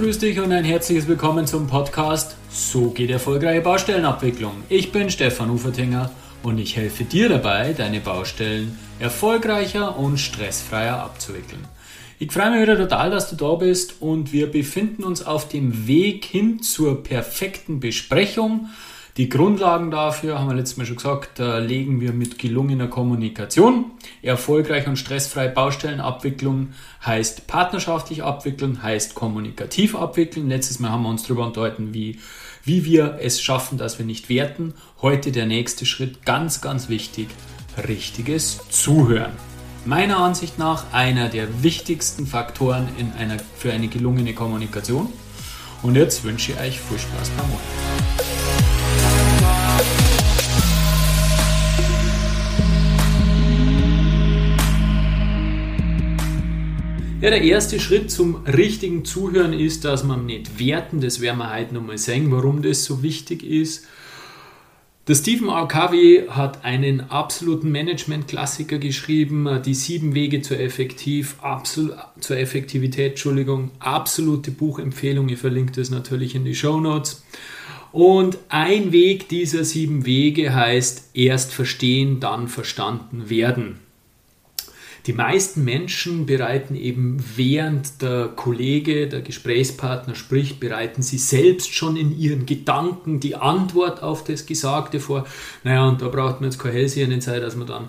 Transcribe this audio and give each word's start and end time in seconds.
grüß 0.00 0.18
dich 0.18 0.40
und 0.40 0.50
ein 0.50 0.64
herzliches 0.64 1.06
Willkommen 1.08 1.46
zum 1.46 1.66
Podcast 1.66 2.34
So 2.50 2.88
geht 2.88 3.10
erfolgreiche 3.10 3.60
Baustellenabwicklung. 3.60 4.54
Ich 4.70 4.92
bin 4.92 5.10
Stefan 5.10 5.50
Ufertinger 5.50 6.10
und 6.42 6.56
ich 6.56 6.74
helfe 6.74 7.04
dir 7.04 7.28
dabei, 7.28 7.74
deine 7.74 8.00
Baustellen 8.00 8.78
erfolgreicher 8.98 9.98
und 9.98 10.16
stressfreier 10.16 11.00
abzuwickeln. 11.00 11.68
Ich 12.18 12.32
freue 12.32 12.52
mich 12.52 12.62
wieder 12.62 12.78
total, 12.78 13.10
dass 13.10 13.28
du 13.28 13.36
da 13.36 13.56
bist 13.56 14.00
und 14.00 14.32
wir 14.32 14.50
befinden 14.50 15.04
uns 15.04 15.22
auf 15.22 15.48
dem 15.48 15.86
Weg 15.86 16.24
hin 16.24 16.62
zur 16.62 17.02
perfekten 17.02 17.78
Besprechung 17.78 18.70
die 19.16 19.28
Grundlagen 19.28 19.90
dafür, 19.90 20.38
haben 20.38 20.48
wir 20.48 20.54
letztes 20.54 20.76
Mal 20.76 20.86
schon 20.86 20.96
gesagt, 20.96 21.40
äh, 21.40 21.58
legen 21.58 22.00
wir 22.00 22.12
mit 22.12 22.38
gelungener 22.38 22.86
Kommunikation. 22.86 23.86
Erfolgreich 24.22 24.86
und 24.86 24.96
stressfrei 24.96 25.48
Baustellenabwicklung 25.48 26.70
heißt 27.04 27.46
partnerschaftlich 27.46 28.22
abwickeln, 28.22 28.82
heißt 28.82 29.14
kommunikativ 29.14 29.96
abwickeln. 29.96 30.48
Letztes 30.48 30.78
Mal 30.78 30.90
haben 30.90 31.02
wir 31.02 31.08
uns 31.08 31.24
darüber 31.24 31.46
unterhalten, 31.46 31.92
wie, 31.92 32.18
wie 32.64 32.84
wir 32.84 33.18
es 33.20 33.42
schaffen, 33.42 33.78
dass 33.78 33.98
wir 33.98 34.06
nicht 34.06 34.28
werten. 34.28 34.74
Heute 35.02 35.32
der 35.32 35.46
nächste 35.46 35.86
Schritt, 35.86 36.24
ganz, 36.24 36.60
ganz 36.60 36.88
wichtig, 36.88 37.28
richtiges 37.88 38.60
Zuhören. 38.70 39.32
Meiner 39.86 40.18
Ansicht 40.18 40.58
nach 40.58 40.92
einer 40.92 41.30
der 41.30 41.62
wichtigsten 41.62 42.26
Faktoren 42.26 42.88
in 42.98 43.12
einer, 43.18 43.38
für 43.56 43.72
eine 43.72 43.88
gelungene 43.88 44.34
Kommunikation. 44.34 45.08
Und 45.82 45.96
jetzt 45.96 46.22
wünsche 46.22 46.52
ich 46.52 46.60
euch 46.60 46.80
viel 46.80 46.98
Spaß 46.98 47.30
beim 47.30 47.50
Ohren. 47.50 48.49
Ja, 57.20 57.28
der 57.28 57.42
erste 57.42 57.78
Schritt 57.78 58.10
zum 58.10 58.46
richtigen 58.46 59.04
Zuhören 59.04 59.52
ist, 59.52 59.84
dass 59.84 60.04
man 60.04 60.24
nicht 60.24 60.58
werten, 60.58 61.02
das 61.02 61.20
werden 61.20 61.36
wir 61.36 61.54
heute 61.54 61.74
nochmal 61.74 61.98
sehen, 61.98 62.32
warum 62.32 62.62
das 62.62 62.86
so 62.86 63.02
wichtig 63.02 63.42
ist. 63.42 63.86
Der 65.06 65.14
Stephen 65.14 65.48
R. 65.48 65.68
Covey 65.68 66.28
hat 66.30 66.64
einen 66.64 67.10
absoluten 67.10 67.70
Management-Klassiker 67.72 68.78
geschrieben, 68.78 69.60
die 69.66 69.74
sieben 69.74 70.14
Wege 70.14 70.40
zur, 70.40 70.60
Effektiv, 70.60 71.36
absol, 71.42 71.94
zur 72.20 72.38
Effektivität, 72.38 73.10
Entschuldigung, 73.10 73.70
absolute 73.80 74.50
Buchempfehlung, 74.50 75.28
ich 75.28 75.40
verlinke 75.40 75.72
das 75.72 75.90
natürlich 75.90 76.34
in 76.34 76.46
die 76.46 76.54
Show 76.54 76.80
Notes. 76.80 77.22
Und 77.92 78.38
ein 78.48 78.92
Weg 78.92 79.28
dieser 79.28 79.64
sieben 79.64 80.06
Wege 80.06 80.54
heißt 80.54 81.10
erst 81.12 81.52
verstehen, 81.52 82.18
dann 82.18 82.48
verstanden 82.48 83.28
werden. 83.28 83.89
Die 85.10 85.16
meisten 85.16 85.64
Menschen 85.64 86.24
bereiten 86.24 86.76
eben 86.76 87.16
während 87.34 88.00
der 88.00 88.28
Kollege, 88.28 89.08
der 89.08 89.22
Gesprächspartner 89.22 90.14
spricht, 90.14 90.60
bereiten 90.60 91.02
sie 91.02 91.18
selbst 91.18 91.74
schon 91.74 91.96
in 91.96 92.16
ihren 92.16 92.46
Gedanken 92.46 93.18
die 93.18 93.34
Antwort 93.34 94.04
auf 94.04 94.22
das 94.22 94.46
Gesagte 94.46 95.00
vor. 95.00 95.26
Naja, 95.64 95.88
und 95.88 96.00
da 96.00 96.06
braucht 96.06 96.40
man 96.40 96.48
jetzt 96.48 96.60
keine 96.60 96.74
Hellsehende 96.74 97.20
sein, 97.20 97.40
dass 97.40 97.56
man 97.56 97.66
dann 97.66 97.88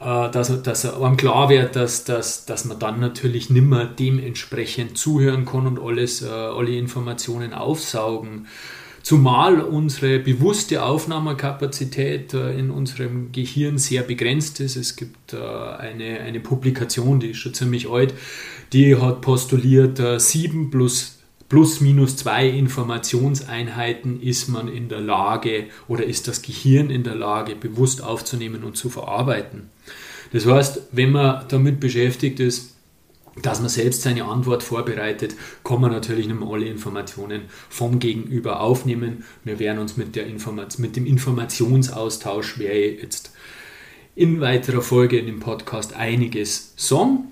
äh, 0.00 0.30
dass, 0.30 0.62
dass 0.62 0.84
einem 0.84 1.16
klar 1.16 1.48
wird, 1.48 1.74
dass, 1.74 2.04
dass, 2.04 2.44
dass 2.44 2.66
man 2.66 2.78
dann 2.78 3.00
natürlich 3.00 3.48
nimmer 3.48 3.86
dementsprechend 3.86 4.98
zuhören 4.98 5.46
kann 5.46 5.66
und 5.66 5.80
alles, 5.80 6.20
äh, 6.20 6.28
alle 6.28 6.76
Informationen 6.76 7.54
aufsaugen 7.54 8.46
Zumal 9.02 9.60
unsere 9.60 10.20
bewusste 10.20 10.84
Aufnahmekapazität 10.84 12.34
äh, 12.34 12.56
in 12.56 12.70
unserem 12.70 13.32
Gehirn 13.32 13.78
sehr 13.78 14.02
begrenzt 14.02 14.60
ist. 14.60 14.76
Es 14.76 14.94
gibt 14.94 15.32
äh, 15.32 15.38
eine, 15.38 16.20
eine 16.20 16.40
Publikation, 16.40 17.18
die 17.18 17.30
ist 17.30 17.38
schon 17.38 17.54
ziemlich 17.54 17.90
alt, 17.90 18.14
die 18.72 18.96
hat 18.96 19.20
postuliert, 19.20 19.98
äh, 19.98 20.20
7 20.20 20.70
plus 20.70 21.18
plus 21.48 21.82
minus 21.82 22.16
zwei 22.16 22.48
Informationseinheiten 22.48 24.22
ist 24.22 24.48
man 24.48 24.68
in 24.68 24.88
der 24.88 25.02
Lage 25.02 25.66
oder 25.86 26.02
ist 26.02 26.26
das 26.26 26.40
Gehirn 26.40 26.88
in 26.88 27.02
der 27.02 27.14
Lage, 27.14 27.56
bewusst 27.56 28.02
aufzunehmen 28.02 28.64
und 28.64 28.78
zu 28.78 28.88
verarbeiten. 28.88 29.68
Das 30.32 30.46
heißt, 30.46 30.80
wenn 30.92 31.12
man 31.12 31.44
damit 31.48 31.78
beschäftigt 31.78 32.40
ist, 32.40 32.74
dass 33.40 33.60
man 33.60 33.70
selbst 33.70 34.02
seine 34.02 34.24
Antwort 34.24 34.62
vorbereitet, 34.62 35.34
kann 35.64 35.80
man 35.80 35.90
natürlich 35.90 36.26
nicht 36.26 36.38
mehr 36.38 36.48
alle 36.48 36.66
Informationen 36.66 37.42
vom 37.70 37.98
Gegenüber 37.98 38.60
aufnehmen. 38.60 39.24
Wir 39.44 39.58
werden 39.58 39.78
uns 39.78 39.96
mit, 39.96 40.16
der 40.16 40.26
Informat 40.26 40.78
mit 40.78 40.96
dem 40.96 41.06
Informationsaustausch, 41.06 42.58
ich 42.58 43.00
jetzt 43.02 43.32
in 44.14 44.40
weiterer 44.40 44.82
Folge 44.82 45.18
in 45.18 45.26
dem 45.26 45.40
Podcast 45.40 45.94
einiges 45.94 46.74
sagen. 46.76 47.28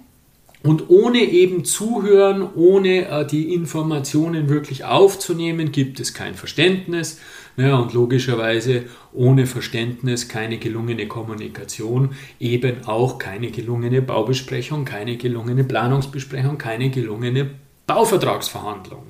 Und 0.62 0.90
ohne 0.90 1.20
eben 1.20 1.64
zuhören, 1.64 2.46
ohne 2.54 3.08
äh, 3.08 3.26
die 3.26 3.54
Informationen 3.54 4.50
wirklich 4.50 4.84
aufzunehmen, 4.84 5.72
gibt 5.72 6.00
es 6.00 6.12
kein 6.12 6.34
Verständnis. 6.34 7.18
Ja, 7.56 7.76
und 7.76 7.92
logischerweise 7.92 8.84
ohne 9.12 9.46
Verständnis 9.46 10.28
keine 10.28 10.58
gelungene 10.58 11.08
Kommunikation, 11.08 12.10
eben 12.38 12.86
auch 12.86 13.18
keine 13.18 13.50
gelungene 13.50 14.02
Baubesprechung, 14.02 14.84
keine 14.84 15.16
gelungene 15.16 15.64
Planungsbesprechung, 15.64 16.58
keine 16.58 16.90
gelungene 16.90 17.50
Bauvertragsverhandlung. 17.86 19.02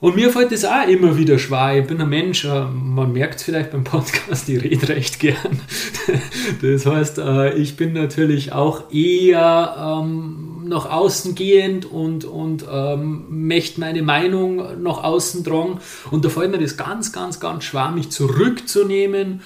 Und 0.00 0.16
mir 0.16 0.30
fällt 0.30 0.50
das 0.50 0.64
auch 0.64 0.88
immer 0.88 1.18
wieder 1.18 1.38
schwer. 1.38 1.78
Ich 1.78 1.86
bin 1.86 2.00
ein 2.00 2.08
Mensch, 2.08 2.46
äh, 2.46 2.64
man 2.64 3.12
merkt 3.12 3.36
es 3.36 3.42
vielleicht 3.42 3.70
beim 3.70 3.84
Podcast, 3.84 4.48
ich 4.48 4.62
rede 4.62 4.88
recht 4.88 5.20
gern. 5.20 5.60
Das 6.62 6.86
heißt, 6.86 7.18
äh, 7.18 7.54
ich 7.54 7.76
bin 7.76 7.92
natürlich 7.92 8.52
auch 8.52 8.92
eher 8.92 10.00
ähm, 10.02 10.49
nach 10.70 10.88
außen 10.88 11.34
gehend 11.34 11.84
und, 11.84 12.24
und 12.24 12.64
ähm, 12.70 13.26
möchte 13.28 13.80
meine 13.80 14.02
Meinung 14.02 14.82
nach 14.82 15.02
außen 15.02 15.44
drang. 15.44 15.80
Und 16.10 16.24
da 16.24 16.28
fällt 16.28 16.52
mir 16.52 16.58
das 16.58 16.76
ganz, 16.76 17.12
ganz, 17.12 17.40
ganz 17.40 17.64
schwer, 17.64 17.90
mich 17.90 18.10
zurückzunehmen. 18.10 19.42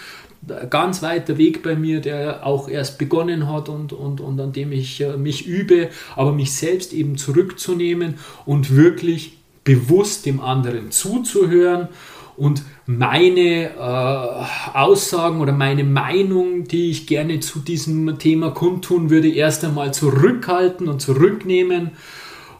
Ganz 0.68 1.02
weiter 1.02 1.38
Weg 1.38 1.62
bei 1.62 1.74
mir, 1.74 2.02
der 2.02 2.46
auch 2.46 2.68
erst 2.68 2.98
begonnen 2.98 3.50
hat 3.50 3.70
und, 3.70 3.94
und, 3.94 4.20
und 4.20 4.38
an 4.38 4.52
dem 4.52 4.72
ich 4.72 5.00
äh, 5.00 5.16
mich 5.16 5.46
übe, 5.46 5.88
aber 6.16 6.32
mich 6.32 6.52
selbst 6.52 6.92
eben 6.92 7.16
zurückzunehmen 7.16 8.16
und 8.44 8.76
wirklich 8.76 9.38
bewusst 9.64 10.26
dem 10.26 10.40
anderen 10.40 10.90
zuzuhören 10.90 11.88
und 12.36 12.62
meine 12.86 13.70
äh, 13.70 14.76
Aussagen 14.76 15.40
oder 15.40 15.52
meine 15.52 15.84
Meinung, 15.84 16.64
die 16.64 16.90
ich 16.90 17.06
gerne 17.06 17.40
zu 17.40 17.60
diesem 17.60 18.18
Thema 18.18 18.50
kundtun 18.50 19.10
würde, 19.10 19.28
erst 19.28 19.64
einmal 19.64 19.94
zurückhalten 19.94 20.88
und 20.88 21.00
zurücknehmen 21.00 21.92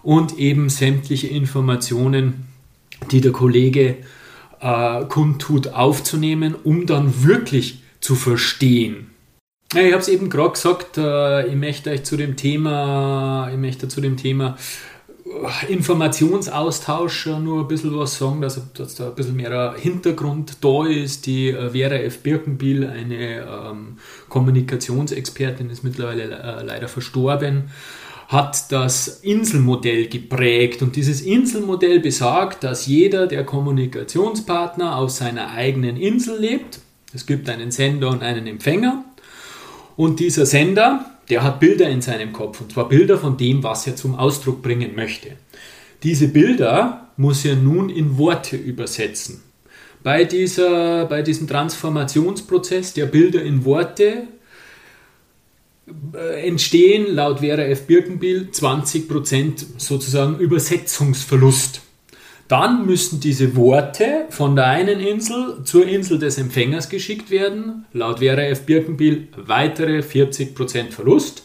und 0.03 0.39
eben 0.39 0.69
sämtliche 0.69 1.29
Informationen, 1.29 2.47
die 3.11 3.21
der 3.21 3.33
Kollege 3.33 3.97
äh, 4.61 5.05
kundtut, 5.07 5.69
aufzunehmen, 5.69 6.55
um 6.63 6.87
dann 6.87 7.25
wirklich 7.25 7.83
zu 8.01 8.15
verstehen. 8.15 9.11
Ja, 9.73 9.83
ich 9.83 9.93
habe 9.93 10.03
es 10.03 10.09
eben 10.09 10.31
gerade 10.31 10.53
gesagt, 10.53 10.99
äh, 10.99 11.49
ich 11.49 11.57
möchte 11.57 11.91
euch 11.91 12.05
zu 12.05 12.17
dem 12.17 12.37
Thema, 12.37 13.49
ich 13.51 13.59
möchte 13.59 13.89
zu 13.89 14.01
dem 14.01 14.17
Thema 14.17 14.57
Informationsaustausch 15.69 17.27
nur 17.27 17.61
ein 17.61 17.69
bisschen 17.69 17.97
was 17.99 18.19
sagen, 18.19 18.41
dass, 18.41 18.61
dass 18.73 18.95
da 18.95 19.09
ein 19.09 19.15
bisschen 19.15 19.37
mehr 19.37 19.75
Hintergrund 19.77 20.59
da 20.61 20.87
ist. 20.87 21.27
Die 21.27 21.51
äh, 21.51 21.71
Vera 21.71 21.97
F. 21.97 22.21
Birkenbiel, 22.21 22.87
eine 22.87 23.41
ähm, 23.41 23.99
Kommunikationsexpertin, 24.29 25.71
ist 25.71 25.85
mittlerweile 25.85 26.25
äh, 26.25 26.63
leider 26.65 26.89
verstorben, 26.89 27.71
hat 28.29 28.73
das 28.73 29.21
Inselmodell 29.23 30.09
geprägt. 30.09 30.83
Und 30.83 30.97
dieses 30.97 31.21
Inselmodell 31.21 32.01
besagt, 32.01 32.65
dass 32.65 32.87
jeder 32.87 33.27
der 33.27 33.45
Kommunikationspartner 33.45 34.97
auf 34.97 35.11
seiner 35.11 35.51
eigenen 35.53 35.97
Insel 35.97 36.39
lebt. 36.39 36.81
Es 37.13 37.27
gibt 37.27 37.49
einen 37.49 37.71
Sender 37.71 38.11
und 38.11 38.23
einen 38.23 38.47
Empfänger. 38.47 39.05
Und 39.97 40.21
dieser 40.21 40.47
Sender, 40.47 41.14
der 41.29 41.43
hat 41.43 41.61
Bilder 41.61 41.89
in 41.89 42.03
seinem 42.03 42.33
Kopf 42.33 42.61
und 42.61 42.73
zwar 42.73 42.89
Bilder 42.89 43.19
von 43.19 43.37
dem, 43.37 43.63
was 43.63 43.87
er 43.87 43.97
zum 43.97 44.15
Ausdruck 44.15 44.63
bringen 44.63 44.95
möchte. 44.95 45.33
Diese 46.03 46.29
Bilder 46.29 47.09
muss 47.17 47.45
er 47.45 47.57
nun 47.57 47.89
in 47.89 48.19
Worte 48.19 48.57
übersetzen. 48.57 49.43
Bei, 50.03 50.25
dieser, 50.25 51.07
bei 51.07 51.23
diesem 51.23 51.49
Transformationsprozess 51.49 52.93
der 52.93 53.07
Bilder 53.07 53.43
in 53.43 53.65
Worte 53.65 54.29
äh, 56.15 56.47
entstehen 56.47 57.15
laut 57.15 57.41
Vera 57.41 57.63
F. 57.63 57.87
Birkenbiel 57.87 58.49
20% 58.53 59.65
sozusagen 59.79 60.39
Übersetzungsverlust. 60.39 61.81
Dann 62.49 62.85
müssen 62.85 63.21
diese 63.21 63.57
Worte 63.57 64.27
von 64.29 64.55
der 64.55 64.67
einen 64.67 65.01
Insel 65.01 65.65
zur 65.65 65.87
Insel 65.87 66.19
des 66.19 66.37
Empfängers 66.37 66.91
geschickt 66.91 67.31
werden. 67.31 67.87
Laut 67.93 68.19
Vera 68.19 68.43
F. 68.43 68.67
Birkenbiel 68.67 69.29
weitere 69.37 70.01
40% 70.01 70.91
Verlust. 70.91 71.45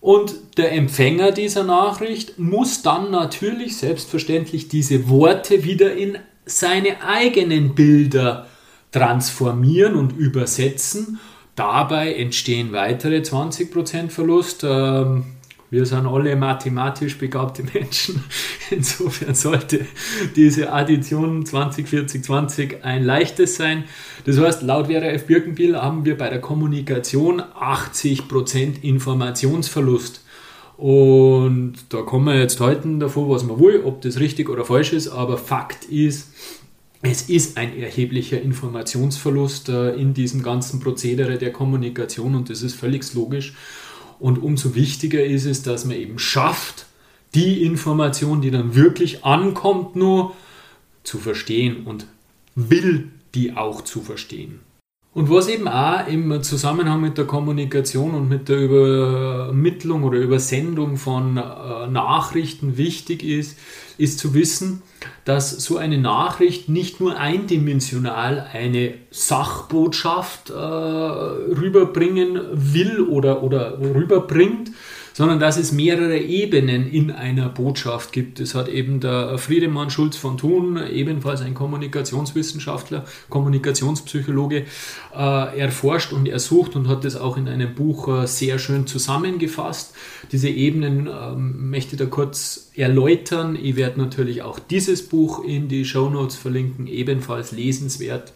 Und 0.00 0.34
der 0.56 0.72
Empfänger 0.72 1.32
dieser 1.32 1.64
Nachricht 1.64 2.38
muss 2.38 2.82
dann 2.82 3.10
natürlich 3.10 3.76
selbstverständlich 3.76 4.68
diese 4.68 5.08
Worte 5.08 5.64
wieder 5.64 5.94
in 5.94 6.18
seine 6.44 7.04
eigenen 7.04 7.74
Bilder 7.74 8.46
transformieren 8.90 9.94
und 9.94 10.12
übersetzen. 10.12 11.20
Dabei 11.54 12.14
entstehen 12.14 12.72
weitere 12.72 13.18
20% 13.18 14.10
Verlust. 14.10 14.64
Ähm, 14.64 15.24
Wir 15.72 15.86
sind 15.86 16.06
alle 16.06 16.36
mathematisch 16.36 17.16
begabte 17.16 17.62
Menschen. 17.62 18.22
Insofern 18.70 19.34
sollte 19.34 19.86
diese 20.36 20.70
Addition 20.70 21.46
20, 21.46 21.88
40, 21.88 22.22
20 22.22 22.84
ein 22.84 23.02
leichtes 23.02 23.56
sein. 23.56 23.84
Das 24.26 24.38
heißt, 24.38 24.60
laut 24.60 24.88
Vera 24.88 25.06
F. 25.06 25.24
Birkenbiel 25.26 25.74
haben 25.76 26.04
wir 26.04 26.18
bei 26.18 26.28
der 26.28 26.42
Kommunikation 26.42 27.40
80% 27.40 28.82
Informationsverlust. 28.82 30.22
Und 30.76 31.76
da 31.88 32.02
kommen 32.02 32.26
wir 32.26 32.38
jetzt 32.38 32.60
halten 32.60 33.00
davon, 33.00 33.30
was 33.30 33.42
man 33.42 33.58
will, 33.58 33.80
ob 33.82 34.02
das 34.02 34.20
richtig 34.20 34.50
oder 34.50 34.66
falsch 34.66 34.92
ist, 34.92 35.08
aber 35.08 35.38
Fakt 35.38 35.86
ist, 35.86 36.34
es 37.00 37.30
ist 37.30 37.56
ein 37.56 37.78
erheblicher 37.78 38.42
Informationsverlust 38.42 39.70
äh, 39.70 39.94
in 39.94 40.12
diesem 40.12 40.42
ganzen 40.42 40.80
Prozedere 40.80 41.38
der 41.38 41.50
Kommunikation 41.50 42.34
und 42.34 42.50
das 42.50 42.60
ist 42.60 42.74
völlig 42.74 43.14
logisch. 43.14 43.54
Und 44.22 44.40
umso 44.40 44.76
wichtiger 44.76 45.24
ist 45.24 45.46
es, 45.46 45.64
dass 45.64 45.84
man 45.84 45.96
eben 45.96 46.20
schafft, 46.20 46.86
die 47.34 47.64
Information, 47.64 48.40
die 48.40 48.52
dann 48.52 48.76
wirklich 48.76 49.24
ankommt, 49.24 49.96
nur 49.96 50.36
zu 51.02 51.18
verstehen 51.18 51.84
und 51.86 52.06
will 52.54 53.10
die 53.34 53.56
auch 53.56 53.82
zu 53.82 54.00
verstehen. 54.00 54.60
Und 55.14 55.28
was 55.28 55.48
eben 55.48 55.68
auch 55.68 56.06
im 56.06 56.42
Zusammenhang 56.42 57.02
mit 57.02 57.18
der 57.18 57.26
Kommunikation 57.26 58.14
und 58.14 58.30
mit 58.30 58.48
der 58.48 58.56
Übermittlung 58.56 60.04
oder 60.04 60.18
Übersendung 60.18 60.96
von 60.96 61.36
äh, 61.36 61.86
Nachrichten 61.86 62.78
wichtig 62.78 63.22
ist, 63.22 63.58
ist 63.98 64.18
zu 64.18 64.32
wissen, 64.32 64.80
dass 65.26 65.50
so 65.50 65.76
eine 65.76 65.98
Nachricht 65.98 66.70
nicht 66.70 66.98
nur 66.98 67.18
eindimensional 67.18 68.48
eine 68.54 68.94
Sachbotschaft 69.10 70.48
äh, 70.48 70.54
rüberbringen 70.54 72.40
will 72.52 73.02
oder, 73.02 73.42
oder 73.42 73.78
rüberbringt, 73.78 74.70
sondern 75.12 75.40
dass 75.40 75.56
es 75.56 75.72
mehrere 75.72 76.18
Ebenen 76.18 76.90
in 76.90 77.10
einer 77.10 77.48
Botschaft 77.48 78.12
gibt. 78.12 78.40
Das 78.40 78.54
hat 78.54 78.68
eben 78.68 79.00
der 79.00 79.38
Friedemann 79.38 79.90
Schulz 79.90 80.16
von 80.16 80.38
Thun, 80.38 80.80
ebenfalls 80.90 81.42
ein 81.42 81.54
Kommunikationswissenschaftler, 81.54 83.04
Kommunikationspsychologe, 83.28 84.64
äh, 85.16 85.58
erforscht 85.58 86.12
und 86.12 86.28
ersucht 86.28 86.76
und 86.76 86.88
hat 86.88 87.04
das 87.04 87.16
auch 87.16 87.36
in 87.36 87.48
einem 87.48 87.74
Buch 87.74 88.08
äh, 88.08 88.26
sehr 88.26 88.58
schön 88.58 88.86
zusammengefasst. 88.86 89.94
Diese 90.30 90.48
Ebenen 90.48 91.06
äh, 91.06 91.34
möchte 91.34 91.96
ich 91.96 91.98
da 91.98 92.06
kurz 92.06 92.70
erläutern. 92.74 93.58
Ich 93.60 93.76
werde 93.76 94.00
natürlich 94.00 94.42
auch 94.42 94.58
dieses 94.58 95.08
Buch 95.08 95.44
in 95.44 95.68
die 95.68 95.84
Show 95.84 96.08
Notes 96.08 96.36
verlinken, 96.36 96.86
ebenfalls 96.86 97.52
lesenswert. 97.52 98.32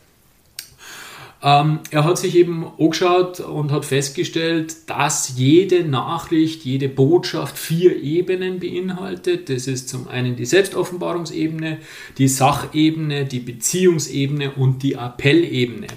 Ähm, 1.43 1.81
er 1.91 2.05
hat 2.05 2.19
sich 2.19 2.35
eben 2.35 2.67
angeschaut 2.79 3.41
und 3.41 3.71
hat 3.71 3.85
festgestellt, 3.85 4.89
dass 4.89 5.35
jede 5.37 5.85
Nachricht, 5.85 6.65
jede 6.65 6.89
Botschaft 6.89 7.59
vier 7.59 8.03
Ebenen 8.03 8.59
beinhaltet. 8.59 9.51
Das 9.51 9.67
ist 9.67 9.89
zum 9.89 10.09
einen 10.09 10.37
die 10.37 10.47
Selbstoffenbarungsebene, 10.47 11.79
die 12.17 12.29
Sachebene, 12.29 13.27
die 13.27 13.41
Beziehungsebene 13.41 14.53
und 14.53 14.83
die 14.83 14.97
Appellebene. 14.97 15.89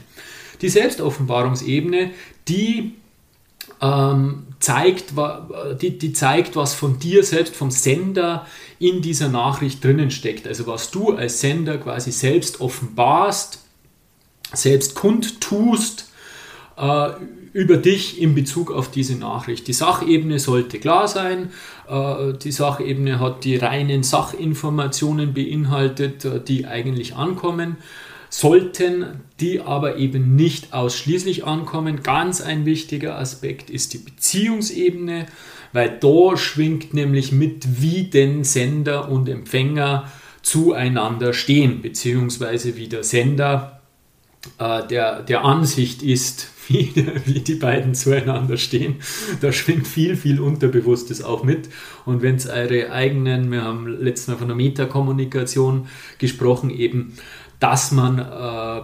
Die 0.62 0.70
Selbstoffenbarungsebene, 0.70 2.12
die 2.50 2.96
ähm, 3.82 4.44
zeigt, 4.60 5.14
die, 5.82 5.98
die 5.98 6.12
zeigt, 6.12 6.58
was 6.58 6.74
von 6.74 7.00
dir 7.00 7.24
selbst, 7.24 7.56
vom 7.56 7.72
Sender 7.72 8.46
in 8.78 9.02
dieser 9.02 9.30
Nachricht 9.30 9.82
drinnen 9.82 10.12
steckt. 10.12 10.48
Also 10.48 10.68
was 10.68 10.92
du 10.92 11.14
als 11.14 11.40
Sender 11.40 11.78
quasi 11.78 12.12
selbst 12.12 12.60
offenbarst 12.60 13.69
selbst 14.54 14.96
kundtust 14.96 16.10
äh, 16.78 17.10
über 17.54 17.78
dich 17.78 18.22
in 18.22 18.36
Bezug 18.36 18.72
auf 18.72 18.92
diese 18.92 19.16
Nachricht. 19.16 19.68
Die 19.68 19.74
Sachebene 19.74 20.40
sollte 20.40 20.80
klar 20.80 21.08
sein. 21.08 21.50
Äh, 21.88 22.34
die 22.34 22.52
Sachebene 22.52 23.20
hat 23.20 23.44
die 23.44 23.58
reinen 23.58 24.04
Sachinformationen 24.04 25.34
beinhaltet, 25.34 26.26
äh, 26.26 26.40
die 26.40 26.66
eigentlich 26.66 27.16
ankommen 27.16 27.78
sollten, 28.30 29.22
die 29.40 29.62
aber 29.62 29.98
eben 29.98 30.36
nicht 30.36 30.74
ausschließlich 30.74 31.46
ankommen. 31.46 32.04
Ganz 32.04 32.42
ein 32.42 32.66
wichtiger 32.66 33.18
Aspekt 33.18 33.72
ist 33.72 33.94
die 33.94 33.98
Beziehungsebene, 33.98 35.26
weil 35.74 35.98
da 36.00 36.38
schwingt 36.38 36.94
nämlich 36.94 37.32
mit, 37.32 37.82
wie 37.82 38.04
denn 38.04 38.44
Sender 38.44 39.10
und 39.10 39.28
Empfänger 39.30 40.12
zueinander 40.44 41.34
stehen, 41.34 41.82
beziehungsweise 41.82 42.78
wie 42.78 42.88
der 42.88 43.04
Sender 43.04 43.79
äh, 44.58 44.88
der, 44.88 45.22
der 45.24 45.44
Ansicht 45.44 46.02
ist, 46.04 46.50
wie, 46.68 46.94
wie 47.26 47.40
die 47.40 47.56
beiden 47.56 47.96
zueinander 47.96 48.58
stehen. 48.58 48.98
Da 49.42 49.52
schwingt 49.52 49.88
viel, 49.88 50.16
viel 50.16 50.40
Unterbewusstes 50.40 51.24
auch 51.24 51.44
mit. 51.44 51.70
Und 52.06 52.22
wenn 52.22 52.36
es 52.36 52.48
eure 52.48 52.92
eigenen, 52.92 53.52
wir 53.52 53.64
haben 53.64 53.88
letztes 53.88 54.28
Mal 54.28 54.38
von 54.38 54.48
der 54.48 54.56
Metakommunikation 54.56 55.88
gesprochen, 56.20 56.70
eben, 56.70 57.14
dass 57.60 57.92
man 57.92 58.20
äh, 58.20 58.82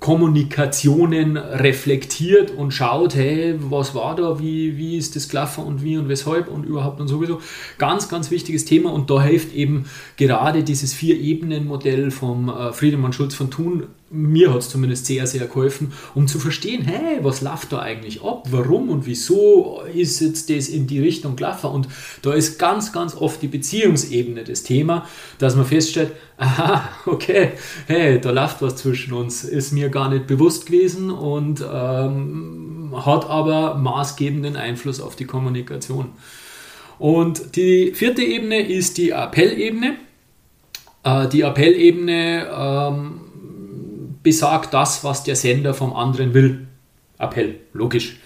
Kommunikationen 0.00 1.36
reflektiert 1.36 2.50
und 2.50 2.72
schaut, 2.72 3.14
hey, 3.14 3.54
was 3.58 3.94
war 3.94 4.16
da, 4.16 4.40
wie, 4.40 4.76
wie 4.76 4.96
ist 4.96 5.16
das 5.16 5.28
gelaufen 5.28 5.64
und 5.64 5.82
wie 5.82 5.96
und 5.96 6.08
weshalb 6.08 6.48
und 6.48 6.64
überhaupt 6.64 7.00
und 7.00 7.08
sowieso. 7.08 7.40
Ganz, 7.78 8.08
ganz 8.08 8.30
wichtiges 8.30 8.64
Thema 8.64 8.92
und 8.92 9.10
da 9.10 9.22
hilft 9.22 9.54
eben 9.54 9.86
gerade 10.16 10.64
dieses 10.64 10.94
Vier-Ebenen-Modell 10.94 12.10
vom 12.10 12.48
äh, 12.48 12.72
Friedemann 12.72 13.12
Schulz 13.12 13.34
von 13.34 13.50
Thun 13.50 13.84
mir 14.14 14.52
hat 14.52 14.60
es 14.60 14.68
zumindest 14.68 15.06
sehr, 15.06 15.26
sehr 15.26 15.46
geholfen, 15.46 15.92
um 16.14 16.26
zu 16.28 16.38
verstehen, 16.38 16.82
hey, 16.82 17.18
was 17.22 17.42
läuft 17.42 17.72
da 17.72 17.80
eigentlich 17.80 18.22
ab, 18.22 18.46
warum 18.50 18.88
und 18.88 19.06
wieso 19.06 19.82
ist 19.92 20.20
jetzt 20.20 20.50
das 20.50 20.68
in 20.68 20.86
die 20.86 21.00
Richtung 21.00 21.36
gelaufen. 21.36 21.70
Und 21.70 21.88
da 22.22 22.32
ist 22.32 22.58
ganz, 22.58 22.92
ganz 22.92 23.14
oft 23.14 23.42
die 23.42 23.48
Beziehungsebene 23.48 24.44
das 24.44 24.62
Thema, 24.62 25.06
dass 25.38 25.56
man 25.56 25.66
feststellt, 25.66 26.12
aha, 26.36 26.88
okay, 27.06 27.52
hey, 27.86 28.20
da 28.20 28.30
läuft 28.30 28.62
was 28.62 28.76
zwischen 28.76 29.12
uns, 29.12 29.44
ist 29.44 29.72
mir 29.72 29.88
gar 29.88 30.08
nicht 30.08 30.26
bewusst 30.26 30.66
gewesen 30.66 31.10
und 31.10 31.60
ähm, 31.60 32.94
hat 33.04 33.28
aber 33.28 33.74
maßgebenden 33.76 34.56
Einfluss 34.56 35.00
auf 35.00 35.16
die 35.16 35.24
Kommunikation. 35.24 36.10
Und 36.98 37.56
die 37.56 37.92
vierte 37.92 38.22
Ebene 38.22 38.68
ist 38.68 38.98
die 38.98 39.10
Appellebene. 39.10 39.96
Äh, 41.02 41.28
die 41.28 41.42
Appellebene 41.42 42.48
ähm, 42.56 43.20
besagt 44.24 44.74
das, 44.74 45.04
was 45.04 45.22
der 45.22 45.36
Sender 45.36 45.74
vom 45.74 45.92
anderen 45.92 46.34
will. 46.34 46.66
Appell, 47.18 47.60
logisch. 47.72 48.16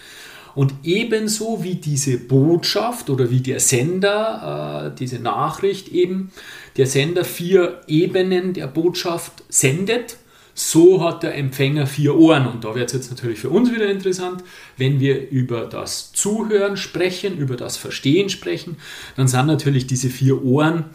Und 0.55 0.73
ebenso 0.83 1.63
wie 1.63 1.75
diese 1.75 2.17
Botschaft 2.17 3.11
oder 3.11 3.29
wie 3.29 3.41
der 3.41 3.59
Sender, 3.59 4.91
äh, 4.91 4.97
diese 4.97 5.19
Nachricht 5.19 5.89
eben, 5.89 6.31
der 6.75 6.87
Sender 6.87 7.23
vier 7.23 7.81
Ebenen 7.87 8.53
der 8.53 8.67
Botschaft 8.67 9.43
sendet, 9.47 10.17
so 10.55 11.03
hat 11.03 11.23
der 11.23 11.35
Empfänger 11.35 11.87
vier 11.87 12.17
Ohren. 12.17 12.47
Und 12.47 12.65
da 12.65 12.75
wird 12.75 12.87
es 12.89 12.93
jetzt 12.93 13.09
natürlich 13.11 13.39
für 13.39 13.49
uns 13.49 13.71
wieder 13.71 13.89
interessant, 13.89 14.43
wenn 14.75 14.99
wir 14.99 15.29
über 15.29 15.65
das 15.65 16.11
Zuhören 16.11 16.75
sprechen, 16.75 17.37
über 17.37 17.55
das 17.55 17.77
Verstehen 17.77 18.29
sprechen, 18.29 18.77
dann 19.15 19.27
sind 19.27 19.45
natürlich 19.45 19.87
diese 19.87 20.09
vier 20.09 20.43
Ohren 20.43 20.85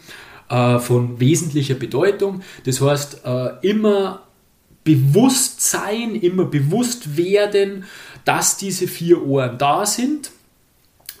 äh, 0.49 0.77
von 0.77 1.19
wesentlicher 1.19 1.75
Bedeutung. 1.75 2.41
Das 2.65 2.81
heißt, 2.81 3.21
äh, 3.25 3.49
immer 3.67 4.24
Bewusstsein, 4.85 6.15
immer 6.15 6.45
bewusst 6.45 7.17
werden, 7.17 7.83
dass 8.23 8.55
diese 8.55 8.87
vier 8.87 9.25
Ohren 9.25 9.57
da 9.57 9.85
sind, 9.85 10.31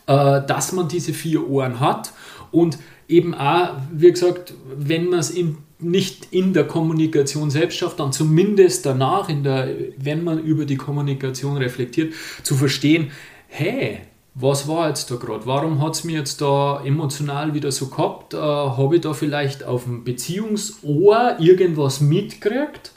äh, 0.07 0.41
dass 0.45 0.71
man 0.71 0.87
diese 0.87 1.13
vier 1.13 1.49
Ohren 1.49 1.79
hat 1.81 2.13
und 2.51 2.77
eben 3.07 3.33
auch, 3.33 3.71
wie 3.91 4.11
gesagt, 4.11 4.53
wenn 4.77 5.09
man 5.09 5.19
es 5.19 5.31
in, 5.31 5.57
nicht 5.79 6.27
in 6.31 6.53
der 6.53 6.65
Kommunikation 6.65 7.49
selbst 7.49 7.77
schafft, 7.77 7.99
dann 7.99 8.13
zumindest 8.13 8.85
danach, 8.85 9.29
in 9.29 9.43
der, 9.43 9.67
wenn 9.97 10.23
man 10.23 10.39
über 10.39 10.65
die 10.65 10.77
Kommunikation 10.77 11.57
reflektiert, 11.57 12.13
zu 12.43 12.55
verstehen, 12.55 13.11
hey, 13.47 13.99
was 14.35 14.67
war 14.67 14.89
jetzt 14.89 15.09
da 15.09 15.15
gerade? 15.15 15.45
Warum 15.45 15.81
hat 15.81 15.95
es 15.95 16.03
mir 16.03 16.19
jetzt 16.19 16.41
da 16.41 16.83
emotional 16.83 17.53
wieder 17.53 17.71
so 17.71 17.87
gehabt? 17.87 18.33
Äh, 18.33 18.37
Habe 18.37 18.97
ich 18.97 19.01
da 19.01 19.13
vielleicht 19.13 19.63
auf 19.63 19.85
dem 19.85 20.03
Beziehungsohr 20.03 21.37
irgendwas 21.39 22.01
mitgekriegt? 22.01 22.91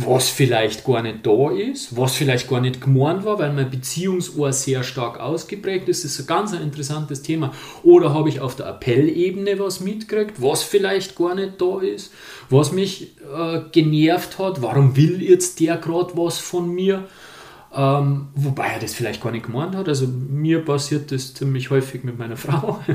Was 0.00 0.28
vielleicht 0.28 0.84
gar 0.84 1.02
nicht 1.02 1.26
da 1.26 1.50
ist, 1.50 1.96
was 1.96 2.14
vielleicht 2.14 2.48
gar 2.48 2.60
nicht 2.60 2.80
gemeint 2.80 3.24
war, 3.24 3.40
weil 3.40 3.52
mein 3.52 3.68
Beziehungsohr 3.68 4.52
sehr 4.52 4.84
stark 4.84 5.18
ausgeprägt 5.18 5.88
ist. 5.88 6.04
Das 6.04 6.12
ist 6.12 6.20
ein 6.20 6.26
ganz 6.28 6.52
interessantes 6.52 7.22
Thema. 7.22 7.52
Oder 7.82 8.14
habe 8.14 8.28
ich 8.28 8.40
auf 8.40 8.54
der 8.54 8.66
Appellebene 8.66 9.58
was 9.58 9.80
mitgekriegt, 9.80 10.40
was 10.40 10.62
vielleicht 10.62 11.16
gar 11.16 11.34
nicht 11.34 11.60
da 11.60 11.80
ist, 11.80 12.12
was 12.48 12.70
mich 12.70 13.16
äh, 13.34 13.60
genervt 13.72 14.38
hat, 14.38 14.62
warum 14.62 14.96
will 14.96 15.20
jetzt 15.20 15.58
der 15.58 15.76
gerade 15.76 16.16
was 16.16 16.38
von 16.38 16.72
mir? 16.72 17.08
Ähm, 17.78 18.26
wobei 18.34 18.66
er 18.66 18.80
das 18.80 18.92
vielleicht 18.92 19.22
gar 19.22 19.30
nicht 19.30 19.46
gemeint 19.46 19.76
hat. 19.76 19.86
Also 19.86 20.08
mir 20.08 20.64
passiert 20.64 21.12
das 21.12 21.32
ziemlich 21.34 21.70
häufig 21.70 22.02
mit 22.02 22.18
meiner 22.18 22.36
Frau. 22.36 22.80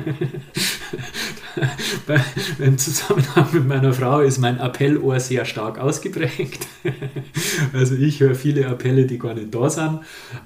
Im 2.59 2.77
Zusammenhang 2.77 3.47
mit 3.53 3.65
meiner 3.65 3.93
Frau 3.93 4.19
ist 4.19 4.39
mein 4.39 4.59
Appellohr 4.59 5.21
sehr 5.21 5.45
stark 5.45 5.79
ausgeprägt. 5.79 6.67
also 7.73 7.95
ich 7.95 8.19
höre 8.19 8.35
viele 8.35 8.67
Appelle, 8.67 9.05
die 9.05 9.17
gar 9.17 9.33
nicht 9.33 9.55
da 9.55 9.69
sind 9.69 10.01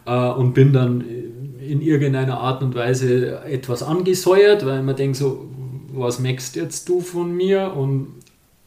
äh, 0.05 0.29
und 0.29 0.53
bin 0.53 0.71
dann 0.71 1.03
in 1.59 1.81
irgendeiner 1.81 2.39
Art 2.39 2.61
und 2.61 2.75
Weise 2.75 3.39
etwas 3.41 3.81
angesäuert, 3.81 4.63
weil 4.67 4.83
man 4.83 4.95
denkt 4.95 5.17
so, 5.17 5.49
was 5.93 6.19
merkst 6.19 6.57
jetzt 6.57 6.87
du 6.89 7.01
von 7.01 7.35
mir? 7.35 7.73
Und 7.75 8.09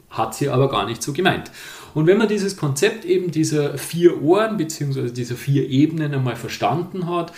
hat 0.09 0.35
sie 0.35 0.49
aber 0.49 0.69
gar 0.69 0.85
nicht 0.85 1.01
so 1.01 1.13
gemeint. 1.13 1.49
Und 1.93 2.07
wenn 2.07 2.17
man 2.17 2.27
dieses 2.27 2.57
Konzept 2.57 3.05
eben 3.05 3.31
dieser 3.31 3.77
vier 3.77 4.21
Ohren 4.21 4.57
bzw. 4.57 5.11
dieser 5.11 5.35
vier 5.35 5.67
Ebenen 5.69 6.13
einmal 6.13 6.35
verstanden 6.35 7.09
hat, 7.09 7.33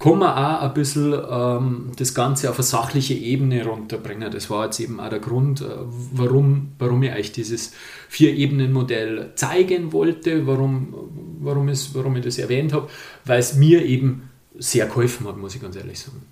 kann 0.00 0.18
man 0.18 0.30
auch 0.30 0.62
ein 0.62 0.74
bisschen 0.74 1.12
ähm, 1.30 1.92
das 1.96 2.14
Ganze 2.14 2.48
auf 2.48 2.56
eine 2.56 2.64
sachliche 2.64 3.12
Ebene 3.12 3.64
runterbringen. 3.64 4.30
Das 4.30 4.48
war 4.48 4.64
jetzt 4.64 4.80
eben 4.80 4.98
auch 4.98 5.10
der 5.10 5.18
Grund, 5.18 5.60
äh, 5.60 5.66
warum, 6.12 6.72
warum 6.78 7.02
ich 7.02 7.12
euch 7.12 7.32
dieses 7.32 7.74
Vier-Ebenen-Modell 8.08 9.32
zeigen 9.34 9.92
wollte, 9.92 10.46
warum, 10.46 10.94
warum, 11.40 11.68
es, 11.68 11.94
warum 11.94 12.16
ich 12.16 12.24
das 12.24 12.38
erwähnt 12.38 12.72
habe, 12.72 12.88
weil 13.26 13.40
es 13.40 13.54
mir 13.54 13.84
eben 13.84 14.30
sehr 14.58 14.86
geholfen 14.86 15.28
hat, 15.28 15.36
muss 15.36 15.54
ich 15.54 15.60
ganz 15.60 15.76
ehrlich 15.76 16.00
sagen. 16.00 16.22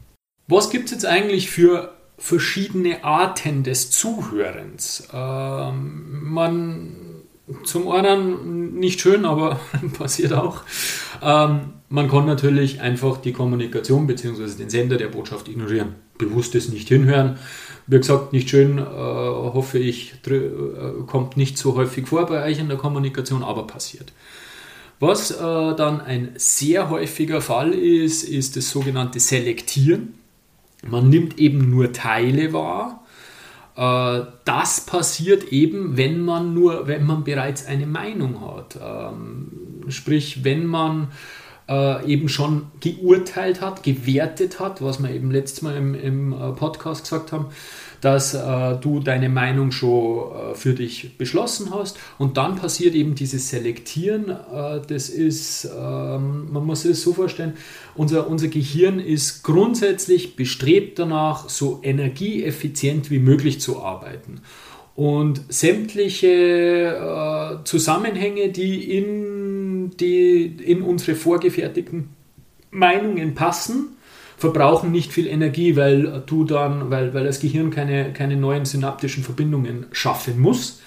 Was 0.47 0.71
gibt 0.71 0.87
es 0.87 0.93
jetzt 0.93 1.07
eigentlich 1.07 1.51
für 1.51 1.93
verschiedene 2.17 3.05
Arten 3.05 3.65
des 3.65 3.91
Zuhörens? 3.91 5.07
Ähm, 5.13 6.23
man 6.23 7.08
zum 7.65 7.89
einen 7.89 8.79
nicht 8.79 9.01
schön, 9.01 9.25
aber 9.25 9.61
passiert 9.99 10.33
auch. 10.33 10.63
Ähm, 11.23 11.61
man 11.89 12.09
kann 12.09 12.27
natürlich 12.27 12.81
einfach 12.81 13.19
die 13.19 13.33
Kommunikation 13.33 14.07
bzw. 14.07 14.47
den 14.59 14.71
Sender 14.71 14.97
der 14.97 15.09
Botschaft 15.09 15.49
ignorieren. 15.49 15.95
Bewusstes 16.19 16.69
nicht 16.69 16.89
hinhören. 16.89 17.39
Wie 17.87 17.97
gesagt, 17.97 18.33
nicht 18.33 18.51
schön, 18.51 18.79
äh, 18.79 18.83
hoffe 18.83 19.79
ich, 19.79 20.15
äh, 20.27 20.41
kommt 21.07 21.37
nicht 21.37 21.57
so 21.57 21.77
häufig 21.77 22.07
vor 22.07 22.27
bei 22.27 22.45
euch 22.45 22.59
in 22.59 22.69
der 22.69 22.77
Kommunikation, 22.77 23.43
aber 23.43 23.67
passiert. 23.67 24.13
Was 25.01 25.31
äh, 25.31 25.37
dann 25.37 26.01
ein 26.01 26.33
sehr 26.37 26.91
häufiger 26.91 27.41
Fall 27.41 27.73
ist, 27.73 28.25
ist 28.25 28.57
das 28.57 28.69
sogenannte 28.69 29.21
Selektieren. 29.21 30.15
Man 30.87 31.09
nimmt 31.09 31.39
eben 31.39 31.71
nur 31.71 31.93
Teile 31.93 32.53
wahr 32.53 32.98
das 33.79 34.81
passiert 34.87 35.53
eben, 35.53 35.97
wenn 35.97 36.25
man 36.25 36.53
nur, 36.53 36.89
wenn 36.89 37.07
man 37.07 37.23
bereits 37.23 37.65
eine 37.67 37.87
Meinung 37.87 38.41
hat. 38.41 38.79
Ähm, 38.83 39.85
sprich, 39.89 40.43
wenn 40.43 40.67
man 40.67 41.09
äh, 41.69 42.05
eben 42.07 42.29
schon 42.29 42.67
geurteilt 42.81 43.61
hat, 43.61 43.83
gewertet 43.83 44.59
hat, 44.59 44.83
was 44.83 45.01
wir 45.03 45.11
eben 45.11 45.31
letztes 45.31 45.63
Mal 45.63 45.77
im, 45.77 45.95
im 45.95 46.33
äh, 46.33 46.53
Podcast 46.53 47.05
gesagt 47.05 47.31
haben, 47.31 47.47
dass 48.01 48.35
äh, 48.35 48.77
du 48.81 49.01
deine 49.01 49.29
Meinung 49.29 49.73
schon 49.73 50.31
äh, 50.31 50.55
für 50.55 50.75
dich 50.75 51.17
beschlossen 51.19 51.71
hast 51.73 51.99
und 52.19 52.37
dann 52.37 52.57
passiert 52.57 52.95
eben 52.95 53.15
dieses 53.15 53.49
Selektieren. 53.49 54.31
Äh, 54.31 54.81
das 54.87 55.09
ist, 55.09 55.65
ähm, 55.65 56.53
man 56.53 56.65
muss 56.65 56.85
es 56.85 57.03
so 57.03 57.13
vorstellen, 57.13 57.55
unser, 57.95 58.29
unser 58.29 58.49
Gehirn 58.49 59.01
ist 59.01 59.43
grundsätzlich 59.43 60.37
bestrebt 60.37 60.99
danach, 60.99 61.49
so 61.49 61.81
energieeffizient 61.83 63.11
wie 63.11 63.19
möglich 63.19 63.61
zu 63.61 63.83
arbeiten. 63.83 64.41
Und 64.95 65.43
sämtliche 65.49 66.27
äh, 66.27 67.65
Zusammenhänge, 67.65 68.49
die 68.49 68.97
in, 68.99 69.91
die 69.97 70.47
in 70.47 70.83
unsere 70.83 71.17
vorgefertigten 71.17 72.11
Meinungen 72.71 73.35
passen, 73.35 73.97
verbrauchen 74.39 74.93
nicht 74.93 75.13
viel 75.13 75.27
Energie, 75.27 75.77
weil 75.77 76.23
du 76.25 76.45
dann, 76.45 76.91
weil, 76.91 77.13
weil 77.13 77.25
das 77.25 77.41
Gehirn 77.41 77.71
keine, 77.71 78.13
keine 78.13 78.37
neuen 78.37 78.65
synaptischen 78.65 79.25
Verbindungen 79.25 79.87
schaffen 79.93 80.39
muss. 80.39 80.81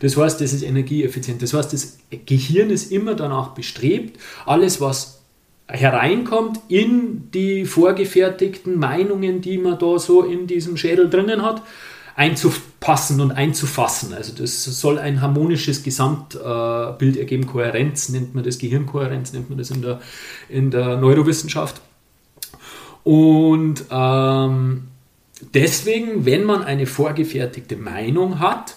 Das 0.00 0.16
heißt, 0.16 0.40
das 0.40 0.52
ist 0.52 0.62
energieeffizient. 0.62 1.42
Das 1.42 1.54
heißt, 1.54 1.72
das 1.72 1.98
Gehirn 2.26 2.70
ist 2.70 2.90
immer 2.90 3.14
danach 3.14 3.50
bestrebt, 3.50 4.18
alles, 4.46 4.80
was 4.80 5.22
hereinkommt 5.66 6.60
in 6.68 7.30
die 7.32 7.64
vorgefertigten 7.64 8.78
Meinungen, 8.78 9.40
die 9.40 9.58
man 9.58 9.78
da 9.78 9.98
so 9.98 10.22
in 10.22 10.46
diesem 10.46 10.76
Schädel 10.76 11.08
drinnen 11.08 11.42
hat, 11.42 11.62
einzupassen 12.16 13.20
und 13.20 13.32
einzufassen. 13.32 14.14
Also 14.14 14.32
das 14.34 14.64
soll 14.64 14.98
ein 14.98 15.20
harmonisches 15.20 15.82
Gesamtbild 15.82 17.16
ergeben. 17.16 17.46
Kohärenz 17.46 18.08
nennt 18.08 18.34
man 18.34 18.44
das, 18.44 18.58
Gehirnkohärenz 18.58 19.32
nennt 19.32 19.48
man 19.48 19.58
das 19.58 19.70
in 19.70 19.82
der, 19.82 20.00
in 20.48 20.70
der 20.70 20.96
Neurowissenschaft. 20.96 21.80
Und 23.04 23.84
ähm, 23.90 24.84
deswegen, 25.52 26.24
wenn 26.24 26.44
man 26.44 26.62
eine 26.62 26.86
vorgefertigte 26.86 27.76
Meinung 27.76 28.40
hat, 28.40 28.76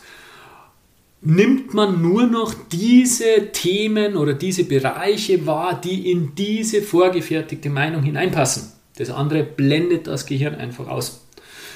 nimmt 1.21 1.73
man 1.73 2.01
nur 2.01 2.27
noch 2.27 2.53
diese 2.71 3.51
Themen 3.51 4.15
oder 4.15 4.33
diese 4.33 4.65
Bereiche 4.65 5.45
wahr, 5.45 5.79
die 5.81 6.11
in 6.11 6.35
diese 6.35 6.81
vorgefertigte 6.81 7.69
Meinung 7.69 8.03
hineinpassen. 8.03 8.71
Das 8.97 9.09
andere 9.09 9.43
blendet 9.43 10.07
das 10.07 10.25
Gehirn 10.25 10.55
einfach 10.55 10.87
aus. 10.87 11.25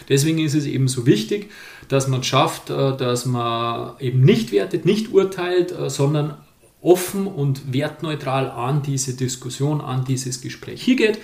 Deswegen 0.09 0.39
ist 0.39 0.55
es 0.55 0.65
eben 0.65 0.87
so 0.87 1.05
wichtig, 1.05 1.49
dass 1.87 2.07
man 2.07 2.23
schafft, 2.23 2.69
äh, 2.69 2.97
dass 2.97 3.25
man 3.25 3.93
eben 3.99 4.21
nicht 4.21 4.51
wertet, 4.51 4.85
nicht 4.85 5.13
urteilt, 5.13 5.71
äh, 5.71 5.89
sondern 5.89 6.37
offen 6.81 7.27
und 7.27 7.73
wertneutral 7.73 8.49
an 8.49 8.81
diese 8.81 9.15
Diskussion, 9.15 9.81
an 9.81 10.03
dieses 10.03 10.41
Gespräch 10.41 10.81
hier 10.81 10.95
geht. 10.95 11.19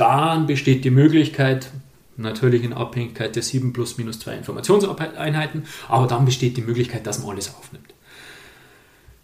Dann 0.00 0.46
besteht 0.46 0.86
die 0.86 0.90
Möglichkeit, 0.90 1.68
natürlich 2.16 2.64
in 2.64 2.72
Abhängigkeit 2.72 3.36
der 3.36 3.42
7 3.42 3.74
plus 3.74 3.98
minus 3.98 4.18
2 4.20 4.36
Informationseinheiten, 4.36 5.66
aber 5.88 6.06
dann 6.06 6.24
besteht 6.24 6.56
die 6.56 6.62
Möglichkeit, 6.62 7.06
dass 7.06 7.18
man 7.18 7.32
alles 7.32 7.54
aufnimmt. 7.54 7.92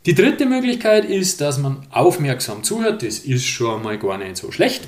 Die 0.05 0.15
dritte 0.15 0.45
Möglichkeit 0.45 1.07
ist, 1.07 1.41
dass 1.41 1.57
man 1.57 1.87
aufmerksam 1.91 2.63
zuhört. 2.63 3.03
Das 3.03 3.21
ist 3.21 3.47
schon 3.47 3.83
mal 3.83 3.99
gar 3.99 4.19
nicht 4.19 4.37
so 4.37 4.53
schlecht. 4.53 4.87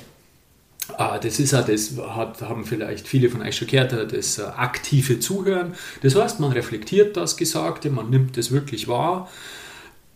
Ah, 0.95 1.17
das 1.17 1.39
ist 1.39 1.53
das 1.53 1.97
hat, 1.97 2.39
haben 2.43 2.65
vielleicht 2.65 3.07
viele 3.07 3.29
von 3.31 3.41
euch 3.41 3.57
schon 3.57 3.67
gehört, 3.67 4.13
das 4.13 4.37
äh, 4.37 4.43
aktive 4.43 5.19
Zuhören. 5.19 5.73
Das 6.03 6.13
heißt, 6.13 6.39
man 6.39 6.51
reflektiert 6.51 7.17
das 7.17 7.35
Gesagte, 7.35 7.89
man 7.89 8.11
nimmt 8.11 8.37
es 8.37 8.51
wirklich 8.51 8.87
wahr. 8.87 9.27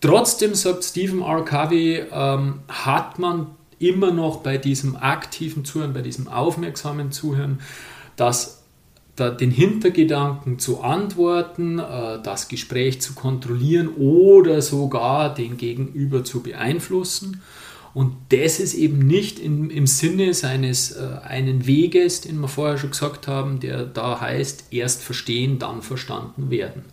Trotzdem, 0.02 0.54
sagt 0.54 0.84
Stephen 0.84 1.24
R. 1.24 1.44
Covey, 1.44 2.04
ähm, 2.12 2.60
hat 2.68 3.18
man 3.18 3.48
immer 3.88 4.12
noch 4.12 4.38
bei 4.38 4.58
diesem 4.58 4.96
aktiven 4.96 5.66
Zuhören, 5.66 5.94
bei 5.94 6.02
diesem 6.02 6.28
aufmerksamen 6.28 7.12
Zuhören, 7.12 7.60
dass 8.16 8.64
da 9.16 9.30
den 9.30 9.52
Hintergedanken 9.52 10.58
zu 10.58 10.82
antworten, 10.82 11.80
äh, 11.80 12.22
das 12.24 12.48
Gespräch 12.48 13.02
zu 13.02 13.14
kontrollieren 13.14 13.90
oder 13.90 14.62
sogar 14.62 15.34
den 15.34 15.58
Gegenüber 15.58 16.24
zu 16.24 16.42
beeinflussen. 16.42 17.42
Und 17.94 18.16
das 18.30 18.60
ist 18.60 18.74
eben 18.74 18.98
nicht 18.98 19.38
im, 19.38 19.70
im 19.70 19.86
Sinne 19.86 20.34
seines 20.34 20.94
äh, 20.94 21.20
einen 21.24 21.68
Weges, 21.68 22.22
den 22.22 22.40
wir 22.40 22.48
vorher 22.48 22.80
schon 22.80 22.90
gesagt 22.90 23.28
haben, 23.28 23.60
der 23.60 23.86
da 23.86 24.20
heißt, 24.20 24.66
erst 24.72 25.04
verstehen, 25.04 25.60
dann 25.60 25.84
verstanden 25.84 26.50
werden. 26.50 26.84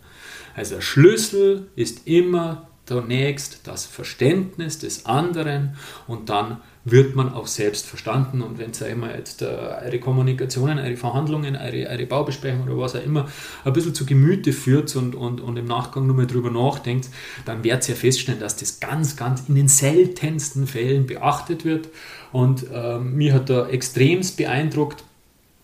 Also 0.54 0.74
der 0.74 0.82
Schlüssel 0.82 1.68
ist 1.74 2.06
immer 2.06 2.68
zunächst 2.84 3.60
das 3.68 3.86
Verständnis 3.86 4.78
des 4.80 5.06
anderen 5.06 5.76
und 6.06 6.28
dann 6.28 6.60
wird 6.84 7.14
man 7.14 7.32
auch 7.32 7.46
selbst 7.46 7.86
verstanden. 7.86 8.40
Und 8.40 8.58
wenn 8.58 8.72
ihr 8.72 8.86
immer 8.86 9.14
jetzt 9.14 9.42
äh, 9.42 9.46
eure 9.46 10.00
Kommunikationen, 10.00 10.78
eure 10.78 10.96
Verhandlungen, 10.96 11.56
eure, 11.56 11.86
eure 11.88 12.06
Baubesprechungen 12.06 12.68
oder 12.68 12.80
was 12.80 12.96
auch 12.96 13.04
immer 13.04 13.28
ein 13.64 13.72
bisschen 13.72 13.94
zu 13.94 14.06
Gemüte 14.06 14.52
führt 14.52 14.94
und, 14.96 15.14
und, 15.14 15.40
und 15.40 15.56
im 15.56 15.66
Nachgang 15.66 16.06
nochmal 16.06 16.26
drüber 16.26 16.50
nachdenkt, 16.50 17.08
dann 17.44 17.64
werdet 17.64 17.88
ihr 17.88 17.96
feststellen, 17.96 18.40
dass 18.40 18.56
das 18.56 18.80
ganz, 18.80 19.16
ganz 19.16 19.44
in 19.48 19.56
den 19.56 19.68
seltensten 19.68 20.66
Fällen 20.66 21.06
beachtet 21.06 21.64
wird. 21.64 21.88
Und 22.32 22.66
äh, 22.72 22.98
mir 22.98 23.34
hat 23.34 23.50
da 23.50 23.68
extremst 23.68 24.36
beeindruckt, 24.36 25.04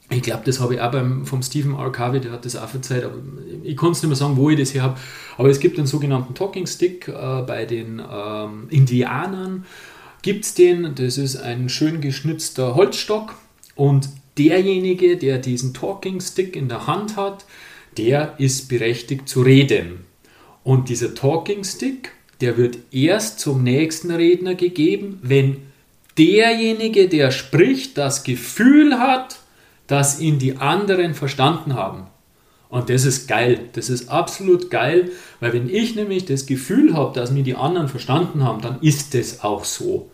ich 0.09 0.23
glaube, 0.23 0.43
das 0.45 0.61
habe 0.61 0.75
ich 0.75 0.81
auch 0.81 0.93
beim, 0.93 1.27
vom 1.27 1.43
Stephen 1.43 1.75
R. 1.75 1.91
Covey, 1.91 2.21
der 2.21 2.31
hat 2.31 2.45
das 2.45 2.55
auch 2.55 2.69
verzeiht, 2.69 3.03
aber 3.03 3.17
ich 3.65 3.77
kann 3.77 3.91
es 3.91 4.03
nicht 4.03 4.09
mehr 4.09 4.17
sagen, 4.17 4.37
wo 4.37 4.51
ich 4.51 4.59
das 4.59 4.73
her 4.73 4.83
habe. 4.83 4.97
Aber 5.37 5.49
es 5.49 5.59
gibt 5.59 5.79
einen 5.79 5.89
sogenannten 5.89 6.35
Talking 6.35 6.69
Stick 6.69 7.09
äh, 7.09 7.43
bei 7.43 7.65
den 7.65 8.01
ähm, 8.09 8.69
Indianern 8.71 9.65
gibt 10.27 10.45
es 10.45 10.55
den, 10.55 10.97
das 10.97 11.19
ist 11.19 11.37
ein 11.37 11.69
schön 11.69 12.01
geschnitzter 12.01 12.75
Holzstock 12.75 13.37
und 13.77 14.09
derjenige, 14.37 15.17
der 15.17 15.39
diesen 15.39 15.73
Talking 15.73 16.21
Stick 16.21 16.57
in 16.57 16.69
der 16.69 16.89
Hand 16.89 17.17
hat, 17.17 17.45
der 17.97 18.35
ist 18.39 18.69
berechtigt 18.69 19.29
zu 19.29 19.43
reden. 19.43 20.05
Und 20.65 20.89
dieser 20.89 21.15
Talking 21.15 21.63
Stick, 21.63 22.11
der 22.41 22.57
wird 22.57 22.79
erst 22.91 23.39
zum 23.39 23.63
nächsten 23.63 24.11
Redner 24.11 24.57
gegeben, 24.57 25.21
wenn 25.23 25.59
derjenige, 26.19 27.09
der 27.09 27.31
spricht, 27.31 27.97
das 27.97 28.25
Gefühl 28.25 28.99
hat, 28.99 29.39
dass 29.87 30.19
ihn 30.19 30.41
die 30.41 30.57
anderen 30.57 31.15
verstanden 31.15 31.75
haben. 31.75 32.09
Und 32.69 32.91
das 32.91 33.05
ist 33.05 33.29
geil. 33.29 33.61
Das 33.75 33.89
ist 33.89 34.09
absolut 34.09 34.73
geil, 34.73 35.13
weil 35.39 35.53
wenn 35.53 35.71
ich 35.73 35.95
nämlich 35.95 36.25
das 36.25 36.47
Gefühl 36.47 36.95
habe, 36.95 37.15
dass 37.15 37.31
mir 37.31 37.45
die 37.45 37.55
anderen 37.55 37.87
verstanden 37.87 38.43
haben, 38.43 38.61
dann 38.61 38.81
ist 38.81 39.15
es 39.15 39.45
auch 39.45 39.65
so. 39.65 40.11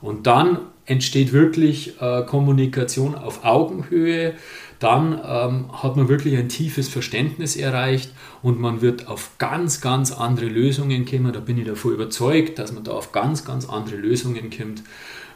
Und 0.00 0.26
dann 0.26 0.58
entsteht 0.86 1.32
wirklich 1.32 2.00
äh, 2.00 2.22
Kommunikation 2.22 3.14
auf 3.14 3.44
Augenhöhe, 3.44 4.34
dann 4.78 5.12
ähm, 5.24 5.82
hat 5.82 5.96
man 5.96 6.08
wirklich 6.08 6.36
ein 6.36 6.48
tiefes 6.48 6.88
Verständnis 6.88 7.56
erreicht 7.56 8.12
und 8.42 8.60
man 8.60 8.82
wird 8.82 9.08
auf 9.08 9.30
ganz, 9.38 9.80
ganz 9.80 10.12
andere 10.12 10.46
Lösungen 10.46 11.06
kommen. 11.06 11.32
Da 11.32 11.40
bin 11.40 11.58
ich 11.58 11.66
davor 11.66 11.92
überzeugt, 11.92 12.58
dass 12.58 12.72
man 12.72 12.84
da 12.84 12.92
auf 12.92 13.12
ganz, 13.12 13.44
ganz 13.44 13.66
andere 13.68 13.96
Lösungen 13.96 14.50
kommt, 14.50 14.82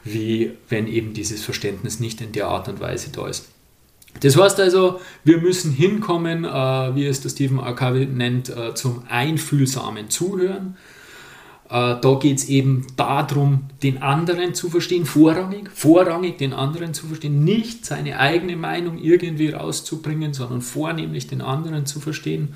wie 0.03 0.51
wenn 0.69 0.87
eben 0.87 1.13
dieses 1.13 1.43
Verständnis 1.43 1.99
nicht 1.99 2.21
in 2.21 2.31
der 2.31 2.47
Art 2.47 2.69
und 2.69 2.79
Weise 2.79 3.11
da 3.11 3.27
ist. 3.27 3.47
Das 4.19 4.37
heißt 4.37 4.59
also, 4.59 4.99
wir 5.23 5.39
müssen 5.39 5.71
hinkommen, 5.71 6.43
äh, 6.43 6.95
wie 6.95 7.05
es 7.05 7.21
der 7.21 7.29
Stephen 7.29 7.59
Arcavi 7.59 8.05
nennt, 8.05 8.49
äh, 8.49 8.75
zum 8.75 9.03
einfühlsamen 9.07 10.09
Zuhören. 10.09 10.75
Äh, 11.71 11.95
da 12.01 12.17
geht 12.19 12.37
es 12.37 12.49
eben 12.49 12.85
darum, 12.97 13.61
den 13.81 14.01
anderen 14.01 14.53
zu 14.53 14.69
verstehen, 14.69 15.05
vorrangig, 15.05 15.69
vorrangig 15.73 16.37
den 16.37 16.51
anderen 16.51 16.93
zu 16.93 17.07
verstehen, 17.07 17.45
nicht 17.45 17.85
seine 17.85 18.19
eigene 18.19 18.57
Meinung 18.57 18.97
irgendwie 18.97 19.51
rauszubringen, 19.51 20.33
sondern 20.33 20.61
vornehmlich 20.61 21.27
den 21.27 21.41
anderen 21.41 21.85
zu 21.85 22.01
verstehen. 22.01 22.55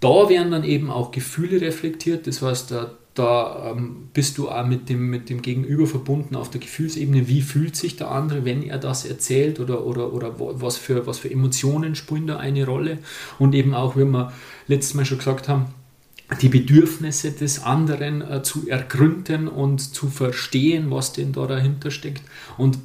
Da 0.00 0.28
werden 0.28 0.50
dann 0.50 0.64
eben 0.64 0.90
auch 0.90 1.12
Gefühle 1.12 1.62
reflektiert, 1.62 2.26
das 2.26 2.42
heißt, 2.42 2.70
da, 2.70 2.90
da 3.14 3.70
ähm, 3.70 4.10
bist 4.12 4.36
du 4.36 4.50
auch 4.50 4.66
mit 4.66 4.90
dem, 4.90 5.08
mit 5.08 5.30
dem 5.30 5.40
Gegenüber 5.40 5.86
verbunden 5.86 6.36
auf 6.36 6.50
der 6.50 6.60
Gefühlsebene. 6.60 7.28
Wie 7.28 7.40
fühlt 7.40 7.74
sich 7.74 7.96
der 7.96 8.10
andere, 8.10 8.44
wenn 8.44 8.62
er 8.62 8.76
das 8.76 9.06
erzählt 9.06 9.60
oder, 9.60 9.86
oder, 9.86 10.12
oder 10.12 10.34
was, 10.38 10.76
für, 10.76 11.06
was 11.06 11.18
für 11.20 11.30
Emotionen 11.30 11.94
spielen 11.94 12.26
da 12.26 12.36
eine 12.36 12.66
Rolle? 12.66 12.98
Und 13.38 13.54
eben 13.54 13.72
auch, 13.72 13.96
wie 13.96 14.04
wir 14.04 14.34
letztes 14.66 14.92
Mal 14.92 15.06
schon 15.06 15.16
gesagt 15.16 15.48
haben, 15.48 15.68
die 16.40 16.48
Bedürfnisse 16.48 17.30
des 17.32 17.62
anderen 17.62 18.20
äh, 18.22 18.42
zu 18.42 18.68
ergründen 18.68 19.48
und 19.48 19.78
zu 19.80 20.08
verstehen, 20.08 20.90
was 20.90 21.12
denn 21.12 21.32
da 21.32 21.46
dahinter 21.46 21.90
steckt. 21.90 22.22
Und 22.58 22.78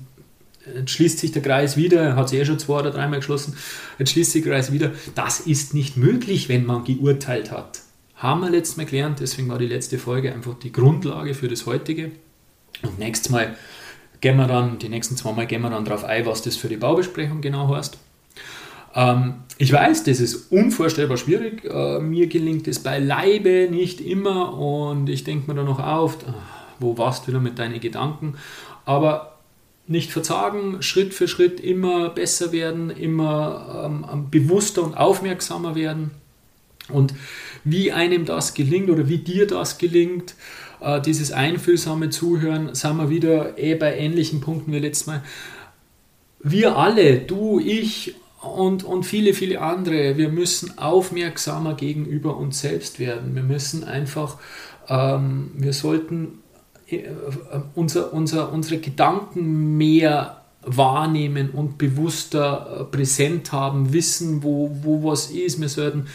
jetzt 0.75 0.91
schließt 0.91 1.19
sich 1.19 1.31
der 1.31 1.41
Kreis 1.41 1.75
wieder, 1.75 2.01
er 2.01 2.15
hat 2.15 2.27
es 2.27 2.33
eh 2.33 2.45
schon 2.45 2.59
zwei 2.59 2.79
oder 2.79 2.91
dreimal 2.91 3.19
geschlossen, 3.19 3.55
jetzt 3.97 4.11
schließt 4.11 4.31
sich 4.31 4.43
der 4.43 4.53
Kreis 4.53 4.71
wieder, 4.71 4.91
das 5.15 5.39
ist 5.39 5.73
nicht 5.73 5.97
möglich, 5.97 6.49
wenn 6.49 6.65
man 6.65 6.83
geurteilt 6.83 7.51
hat. 7.51 7.79
Haben 8.15 8.41
wir 8.41 8.51
letztes 8.51 8.77
Mal 8.77 8.85
gelernt, 8.85 9.19
deswegen 9.19 9.49
war 9.49 9.57
die 9.57 9.65
letzte 9.65 9.97
Folge 9.97 10.31
einfach 10.31 10.53
die 10.59 10.71
Grundlage 10.71 11.33
für 11.33 11.47
das 11.47 11.65
heutige. 11.65 12.11
Und 12.83 12.99
nächstes 12.99 13.31
Mal 13.31 13.55
gehen 14.21 14.37
wir 14.37 14.45
dann, 14.45 14.77
die 14.77 14.89
nächsten 14.89 15.17
zwei 15.17 15.31
Mal 15.31 15.47
gehen 15.47 15.63
wir 15.63 15.71
dann 15.71 15.85
darauf 15.85 16.03
ein, 16.03 16.27
was 16.27 16.43
das 16.43 16.55
für 16.55 16.69
die 16.69 16.77
Baubesprechung 16.77 17.41
genau 17.41 17.75
heißt. 17.75 17.97
Ähm, 18.95 19.35
ich 19.57 19.71
weiß, 19.71 20.03
das 20.03 20.19
ist 20.19 20.51
unvorstellbar 20.51 21.17
schwierig. 21.17 21.63
Äh, 21.65 21.99
mir 21.99 22.27
gelingt 22.27 22.67
es 22.67 22.79
beileibe 22.79 23.67
nicht 23.69 24.01
immer 24.01 24.57
und 24.57 25.09
ich 25.09 25.23
denke 25.23 25.49
mir 25.49 25.55
dann 25.55 25.65
noch 25.65 25.79
auf, 25.79 26.17
ah, 26.27 26.33
wo 26.79 26.97
warst 26.97 27.23
du 27.23 27.27
wieder 27.27 27.39
mit 27.39 27.59
deinen 27.59 27.79
Gedanken? 27.79 28.35
Aber 28.85 29.37
nicht 29.87 30.11
verzagen, 30.11 30.81
Schritt 30.81 31.13
für 31.13 31.27
Schritt 31.27 31.59
immer 31.59 32.09
besser 32.09 32.51
werden, 32.51 32.89
immer 32.89 33.83
ähm, 33.85 34.27
bewusster 34.31 34.83
und 34.83 34.95
aufmerksamer 34.95 35.75
werden. 35.75 36.11
Und 36.89 37.13
wie 37.63 37.91
einem 37.91 38.25
das 38.25 38.53
gelingt 38.53 38.89
oder 38.89 39.07
wie 39.07 39.19
dir 39.19 39.47
das 39.47 39.77
gelingt, 39.77 40.35
äh, 40.79 41.01
dieses 41.01 41.31
einfühlsame 41.31 42.09
Zuhören, 42.09 42.73
sind 42.73 42.97
wir 42.97 43.09
wieder 43.09 43.57
eh 43.57 43.75
bei 43.75 43.95
ähnlichen 43.97 44.41
Punkten 44.41 44.71
wie 44.71 44.79
letztes 44.79 45.07
Mal. 45.07 45.23
Wir 46.43 46.75
alle, 46.75 47.19
du, 47.19 47.59
ich 47.59 48.15
und, 48.41 48.83
und 48.83 49.05
viele, 49.05 49.33
viele 49.33 49.61
andere, 49.61 50.17
wir 50.17 50.29
müssen 50.29 50.77
aufmerksamer 50.77 51.75
gegenüber 51.75 52.37
uns 52.37 52.61
selbst 52.61 52.99
werden. 52.99 53.35
Wir 53.35 53.43
müssen 53.43 53.83
einfach, 53.83 54.37
ähm, 54.87 55.51
wir 55.55 55.73
sollten 55.73 56.39
äh, 56.87 57.03
unser, 57.75 58.13
unser, 58.13 58.51
unsere 58.51 58.79
Gedanken 58.79 59.77
mehr 59.77 60.41
wahrnehmen 60.63 61.51
und 61.51 61.77
bewusster 61.77 62.79
äh, 62.79 62.83
präsent 62.85 63.51
haben, 63.51 63.93
wissen, 63.93 64.43
wo, 64.43 64.71
wo 64.81 65.03
was 65.03 65.29
ist. 65.29 65.61
Wir 65.61 65.69
sollten 65.69 66.07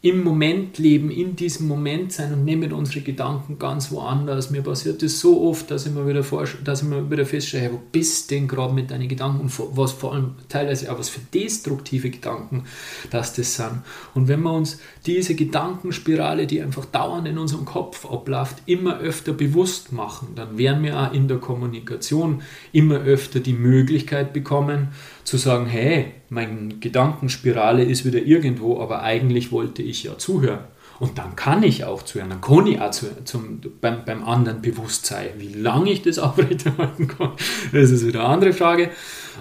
im 0.00 0.22
Moment 0.22 0.78
leben, 0.78 1.10
in 1.10 1.34
diesem 1.34 1.66
Moment 1.66 2.12
sein 2.12 2.32
und 2.32 2.44
nehmen 2.44 2.72
unsere 2.72 3.00
Gedanken 3.00 3.58
ganz 3.58 3.90
woanders. 3.90 4.50
Mir 4.50 4.62
passiert 4.62 5.02
das 5.02 5.18
so 5.18 5.42
oft, 5.42 5.72
dass 5.72 5.86
ich 5.86 5.92
mir 5.92 6.06
wieder, 6.06 6.22
dass 6.62 6.82
ich 6.82 6.88
mir 6.88 7.10
wieder 7.10 7.26
feststelle, 7.26 7.72
wo 7.72 7.80
bist 7.90 8.30
du 8.30 8.36
denn 8.36 8.46
gerade 8.46 8.72
mit 8.72 8.92
deinen 8.92 9.08
Gedanken 9.08 9.40
und 9.40 9.76
was 9.76 9.90
vor 9.90 10.14
allem 10.14 10.36
teilweise 10.48 10.92
auch 10.92 11.00
was 11.00 11.08
für 11.08 11.20
destruktive 11.34 12.10
Gedanken 12.10 12.64
dass 13.10 13.34
das 13.34 13.56
sind. 13.56 13.82
Und 14.14 14.28
wenn 14.28 14.42
wir 14.42 14.52
uns 14.52 14.78
diese 15.06 15.34
Gedankenspirale, 15.34 16.46
die 16.46 16.62
einfach 16.62 16.84
dauernd 16.84 17.26
in 17.26 17.38
unserem 17.38 17.64
Kopf 17.64 18.06
abläuft, 18.06 18.62
immer 18.66 18.98
öfter 18.98 19.32
bewusst 19.32 19.92
machen, 19.92 20.28
dann 20.36 20.58
werden 20.58 20.84
wir 20.84 20.98
auch 21.00 21.12
in 21.12 21.26
der 21.26 21.38
Kommunikation 21.38 22.42
immer 22.72 22.96
öfter 22.96 23.40
die 23.40 23.52
Möglichkeit 23.52 24.32
bekommen, 24.32 24.88
zu 25.28 25.36
sagen, 25.36 25.66
hey, 25.66 26.12
meine 26.30 26.74
Gedankenspirale 26.80 27.84
ist 27.84 28.04
wieder 28.04 28.18
irgendwo, 28.18 28.80
aber 28.80 29.02
eigentlich 29.02 29.52
wollte 29.52 29.82
ich 29.82 30.02
ja 30.02 30.18
zuhören. 30.18 30.60
Und 30.98 31.18
dann 31.18 31.36
kann 31.36 31.62
ich 31.62 31.84
auch 31.84 32.02
zuhören, 32.02 32.30
dann 32.30 32.40
kann 32.40 32.66
ich 32.66 32.80
auch 32.80 32.90
zu, 32.90 33.24
zum, 33.24 33.60
beim, 33.80 34.04
beim 34.04 34.24
anderen 34.24 34.62
bewusst 34.62 35.06
sein. 35.06 35.28
Wie 35.36 35.52
lange 35.52 35.92
ich 35.92 36.02
das 36.02 36.18
aufrechterhalten 36.18 37.06
kann, 37.06 37.32
das 37.72 37.90
ist 37.90 38.06
wieder 38.06 38.20
eine 38.20 38.28
andere 38.30 38.52
Frage. 38.52 38.90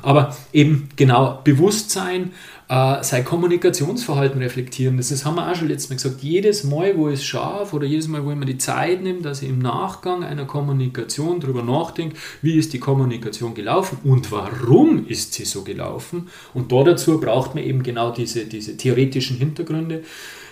Aber 0.03 0.35
eben 0.53 0.89
genau 0.95 1.41
Bewusstsein, 1.43 2.33
äh, 2.69 3.01
sein 3.01 3.23
Kommunikationsverhalten 3.23 4.41
reflektieren. 4.41 4.97
Das, 4.97 5.09
das 5.09 5.23
haben 5.23 5.35
wir 5.35 5.49
auch 5.49 5.55
schon 5.55 5.69
letztes 5.69 5.89
Mal 5.89 5.95
gesagt. 5.95 6.21
Jedes 6.21 6.63
Mal, 6.65 6.97
wo 6.97 7.07
ich 7.07 7.19
es 7.19 7.25
schaffe 7.25 7.75
oder 7.75 7.85
jedes 7.85 8.07
Mal, 8.07 8.25
wo 8.25 8.31
ich 8.31 8.37
mir 8.37 8.45
die 8.45 8.57
Zeit 8.57 9.01
nehme, 9.01 9.21
dass 9.21 9.41
ich 9.41 9.49
im 9.49 9.59
Nachgang 9.59 10.23
einer 10.23 10.45
Kommunikation 10.45 11.39
darüber 11.39 11.63
nachdenke, 11.63 12.17
wie 12.41 12.57
ist 12.57 12.73
die 12.73 12.79
Kommunikation 12.79 13.53
gelaufen 13.53 13.99
und 14.03 14.31
warum 14.31 15.07
ist 15.07 15.33
sie 15.33 15.45
so 15.45 15.63
gelaufen. 15.63 16.27
Und 16.53 16.71
da 16.71 16.83
dazu 16.83 17.19
braucht 17.19 17.55
man 17.55 17.63
eben 17.63 17.83
genau 17.83 18.11
diese, 18.11 18.45
diese 18.45 18.75
theoretischen 18.75 19.37
Hintergründe, 19.37 20.03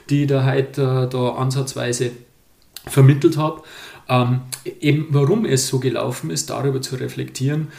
die 0.10 0.22
ich 0.22 0.28
da 0.28 0.46
heute 0.46 0.82
äh, 0.82 1.10
da 1.10 1.30
ansatzweise 1.36 2.12
vermittelt 2.88 3.38
habe. 3.38 3.64
Ähm, 4.08 4.42
eben 4.80 5.08
warum 5.10 5.46
es 5.46 5.68
so 5.68 5.80
gelaufen 5.80 6.30
ist, 6.30 6.50
darüber 6.50 6.82
zu 6.82 6.96
reflektieren, 6.96 7.70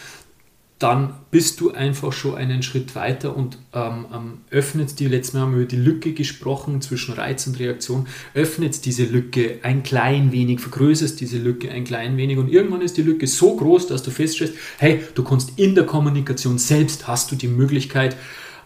dann 0.78 1.14
bist 1.30 1.60
du 1.60 1.72
einfach 1.72 2.12
schon 2.12 2.34
einen 2.34 2.62
Schritt 2.62 2.94
weiter 2.94 3.34
und 3.34 3.58
ähm, 3.72 4.06
ähm, 4.12 4.32
öffnet 4.50 5.00
die, 5.00 5.06
letztes 5.06 5.32
Mal 5.32 5.40
haben 5.40 5.52
wir 5.52 5.60
über 5.60 5.68
die 5.68 5.76
Lücke 5.76 6.12
gesprochen 6.12 6.82
zwischen 6.82 7.14
Reiz 7.14 7.46
und 7.46 7.58
Reaktion, 7.58 8.06
öffnet 8.34 8.84
diese 8.84 9.04
Lücke 9.04 9.60
ein 9.62 9.82
klein 9.82 10.32
wenig, 10.32 10.60
vergrößerst 10.60 11.18
diese 11.18 11.38
Lücke 11.38 11.70
ein 11.70 11.84
klein 11.84 12.18
wenig 12.18 12.36
und 12.36 12.50
irgendwann 12.52 12.82
ist 12.82 12.98
die 12.98 13.02
Lücke 13.02 13.26
so 13.26 13.56
groß, 13.56 13.86
dass 13.86 14.02
du 14.02 14.10
feststellst, 14.10 14.54
hey, 14.76 15.00
du 15.14 15.24
kannst 15.24 15.58
in 15.58 15.74
der 15.74 15.84
Kommunikation 15.84 16.58
selbst, 16.58 17.08
hast 17.08 17.32
du 17.32 17.36
die 17.36 17.48
Möglichkeit, 17.48 18.14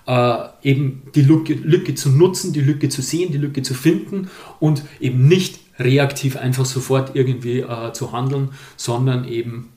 äh, 0.06 0.36
eben 0.62 1.02
die 1.14 1.22
Lücke, 1.22 1.54
Lücke 1.54 1.94
zu 1.94 2.10
nutzen, 2.10 2.52
die 2.52 2.60
Lücke 2.60 2.88
zu 2.88 3.02
sehen, 3.02 3.30
die 3.30 3.38
Lücke 3.38 3.62
zu 3.62 3.74
finden 3.74 4.30
und 4.58 4.82
eben 4.98 5.28
nicht 5.28 5.60
reaktiv 5.78 6.36
einfach 6.36 6.66
sofort 6.66 7.14
irgendwie 7.14 7.60
äh, 7.60 7.92
zu 7.92 8.10
handeln, 8.10 8.48
sondern 8.76 9.24
eben 9.26 9.68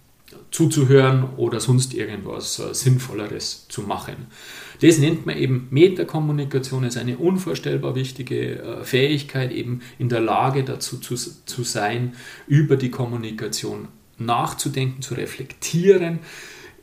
zuzuhören 0.53 1.25
oder 1.35 1.59
sonst 1.59 1.95
irgendwas 1.95 2.59
äh, 2.59 2.73
Sinnvolleres 2.75 3.67
zu 3.69 3.81
machen. 3.81 4.27
Das 4.81 4.99
nennt 4.99 5.25
man 5.25 5.35
eben 5.35 5.67
Metakommunikation, 5.71 6.83
ist 6.83 6.97
eine 6.97 7.17
unvorstellbar 7.17 7.95
wichtige 7.95 8.61
äh, 8.61 8.83
Fähigkeit, 8.83 9.51
eben 9.51 9.81
in 9.97 10.09
der 10.09 10.19
Lage 10.19 10.63
dazu 10.63 10.99
zu, 10.99 11.15
zu 11.15 11.63
sein, 11.63 12.13
über 12.47 12.77
die 12.77 12.91
Kommunikation 12.91 13.87
nachzudenken, 14.19 15.01
zu 15.01 15.15
reflektieren. 15.15 16.19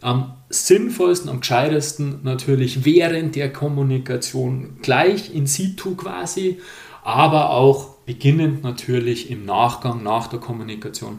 Am 0.00 0.35
sinnvollsten, 0.48 1.30
am 1.30 1.40
gescheitesten 1.40 2.20
natürlich 2.24 2.85
während 2.85 3.37
der 3.37 3.52
Kommunikation 3.52 4.78
gleich 4.83 5.33
in 5.33 5.46
situ 5.46 5.94
quasi, 5.94 6.59
aber 7.04 7.50
auch 7.50 7.98
beginnend 8.04 8.64
natürlich 8.64 9.30
im 9.30 9.44
Nachgang 9.44 10.02
nach 10.02 10.26
der 10.26 10.40
Kommunikation. 10.40 11.18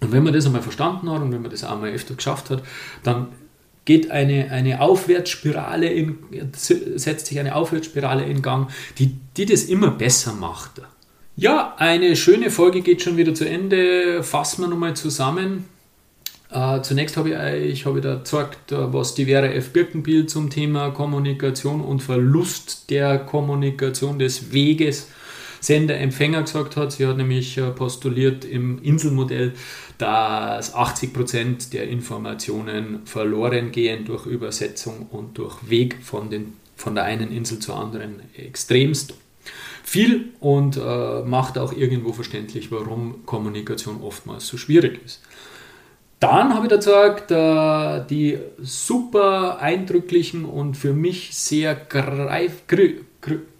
Und 0.00 0.12
wenn 0.12 0.22
man 0.22 0.32
das 0.32 0.46
einmal 0.46 0.62
verstanden 0.62 1.10
hat 1.10 1.20
und 1.20 1.32
wenn 1.32 1.42
man 1.42 1.50
das 1.50 1.64
einmal 1.64 1.90
öfter 1.90 2.14
geschafft 2.14 2.50
hat, 2.50 2.62
dann 3.02 3.28
geht 3.84 4.10
eine, 4.10 4.50
eine 4.50 4.80
Aufwärtsspirale 4.80 5.88
in, 5.88 6.18
setzt 6.52 7.26
sich 7.26 7.38
eine 7.40 7.54
Aufwärtsspirale 7.54 8.24
in 8.24 8.42
Gang, 8.42 8.70
die, 8.98 9.14
die 9.36 9.46
das 9.46 9.64
immer 9.64 9.90
besser 9.90 10.34
macht. 10.34 10.82
Ja, 11.36 11.74
eine 11.78 12.14
schöne 12.16 12.50
Folge 12.50 12.82
geht 12.82 13.00
schon 13.00 13.16
wieder 13.16 13.32
zu 13.32 13.48
Ende. 13.48 14.22
Fassen 14.22 14.62
wir 14.62 14.68
nochmal 14.68 14.94
zusammen. 14.94 15.64
Äh, 16.50 16.80
zunächst 16.82 17.16
habe 17.16 17.30
ich 17.30 17.36
euch 17.36 17.86
habe 17.86 17.98
ich 17.98 18.04
da 18.04 18.16
gezeigt, 18.16 18.72
äh, 18.72 18.92
was 18.92 19.14
die 19.14 19.26
Vera 19.26 19.46
F. 19.46 19.72
Birkenbiel 19.72 20.26
zum 20.26 20.50
Thema 20.50 20.90
Kommunikation 20.90 21.80
und 21.80 22.02
Verlust 22.02 22.90
der 22.90 23.18
Kommunikation 23.18 24.18
des 24.18 24.52
Weges 24.52 25.08
Sender-Empfänger 25.60 26.42
gesagt 26.42 26.76
hat. 26.76 26.92
Sie 26.92 27.06
hat 27.06 27.16
nämlich 27.16 27.56
äh, 27.58 27.70
postuliert 27.70 28.44
im 28.44 28.82
Inselmodell, 28.82 29.54
dass 29.98 30.74
80% 30.74 31.70
der 31.72 31.88
Informationen 31.88 33.00
verloren 33.04 33.72
gehen 33.72 34.04
durch 34.04 34.26
Übersetzung 34.26 35.06
und 35.10 35.38
durch 35.38 35.68
Weg 35.68 35.98
von, 36.02 36.30
den, 36.30 36.54
von 36.76 36.94
der 36.94 37.04
einen 37.04 37.32
Insel 37.32 37.58
zur 37.58 37.76
anderen 37.76 38.22
extremst 38.36 39.14
viel 39.88 40.32
und 40.40 40.76
äh, 40.76 41.22
macht 41.22 41.56
auch 41.56 41.72
irgendwo 41.72 42.12
verständlich, 42.12 42.70
warum 42.70 43.24
Kommunikation 43.24 44.02
oftmals 44.02 44.46
so 44.46 44.58
schwierig 44.58 45.00
ist. 45.04 45.22
Dann 46.20 46.54
habe 46.54 46.66
ich 46.66 46.70
dazu 46.70 46.90
gesagt, 46.90 47.30
äh, 47.30 48.06
die 48.08 48.38
super 48.58 49.60
eindrücklichen 49.60 50.44
und 50.44 50.76
für 50.76 50.92
mich 50.92 51.34
sehr 51.34 51.74
greif, 51.74 52.66
griff, 52.66 53.00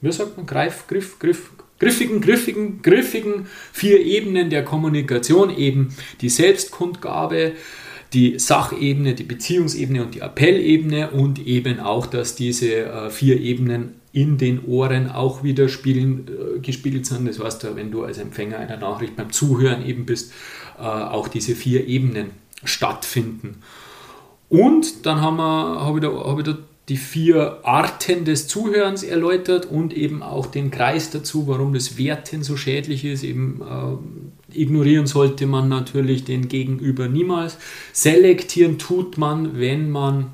wie 0.01 0.13
sagt 0.13 0.37
man, 0.37 0.47
greif, 0.47 0.87
griff, 0.87 1.19
griff, 1.19 1.51
griffigen, 1.79 2.21
griffigen, 2.21 2.83
griffigen 2.83 3.47
vier 3.73 4.01
Ebenen 4.01 4.51
der 4.51 4.65
Kommunikation, 4.65 5.57
eben 5.57 5.95
die 6.21 6.29
Selbstkundgabe, 6.29 7.53
die 8.13 8.39
Sachebene, 8.39 9.15
die 9.15 9.25
Beziehungsebene 9.25 10.03
und 10.03 10.15
die 10.15 10.23
Appellebene 10.23 11.11
und 11.11 11.39
eben 11.47 11.79
auch, 11.81 12.07
dass 12.07 12.35
diese 12.35 12.85
äh, 12.87 13.11
vier 13.11 13.39
Ebenen 13.41 13.95
in 14.13 14.39
den 14.39 14.65
Ohren 14.65 15.11
auch 15.11 15.43
wieder 15.43 15.69
spielen, 15.69 16.27
äh, 16.29 16.61
gespiegelt 16.61 17.07
sind. 17.07 17.29
Das 17.29 17.39
heißt, 17.39 17.77
wenn 17.77 17.91
du 17.91 18.05
als 18.05 18.19
Empfänger 18.19 18.59
einer 18.59 18.79
Nachricht 18.79 19.17
beim 19.17 19.31
Zuhören 19.31 19.85
eben 19.85 20.07
bist, 20.07 20.33
äh, 20.79 20.83
auch 20.83 21.29
diese 21.29 21.55
vier 21.55 21.87
Ebenen 21.87 22.31
stattfinden. 22.65 23.63
Und 24.49 25.05
dann 25.05 25.21
haben 25.21 25.37
wir, 25.37 25.81
habe 25.85 25.99
ich, 25.99 26.03
da, 26.03 26.25
habe 26.25 26.41
ich 26.41 26.47
da 26.47 26.59
die 26.89 26.97
vier 26.97 27.59
Arten 27.65 28.25
des 28.25 28.49
Zuhörens 28.49 29.03
erläutert 29.03 29.67
und 29.67 29.95
eben 29.95 30.23
auch 30.23 30.47
den 30.47 30.71
Kreis 30.71 31.11
dazu, 31.11 31.47
warum 31.47 31.75
das 31.75 31.99
Werten 31.99 32.43
so 32.43 32.57
schädlich 32.57 33.05
ist. 33.05 33.25
Eben 33.25 33.61
äh, 33.61 34.59
ignorieren 34.59 35.07
sollte 35.07 35.47
man 35.47 35.69
natürlich 35.69 36.25
den 36.25 36.49
Gegenüber 36.49 37.09
niemals. 37.09 37.59
Selektieren 37.93 38.79
tut 38.79 39.19
man, 39.19 39.59
wenn 39.59 39.91
man 39.91 40.33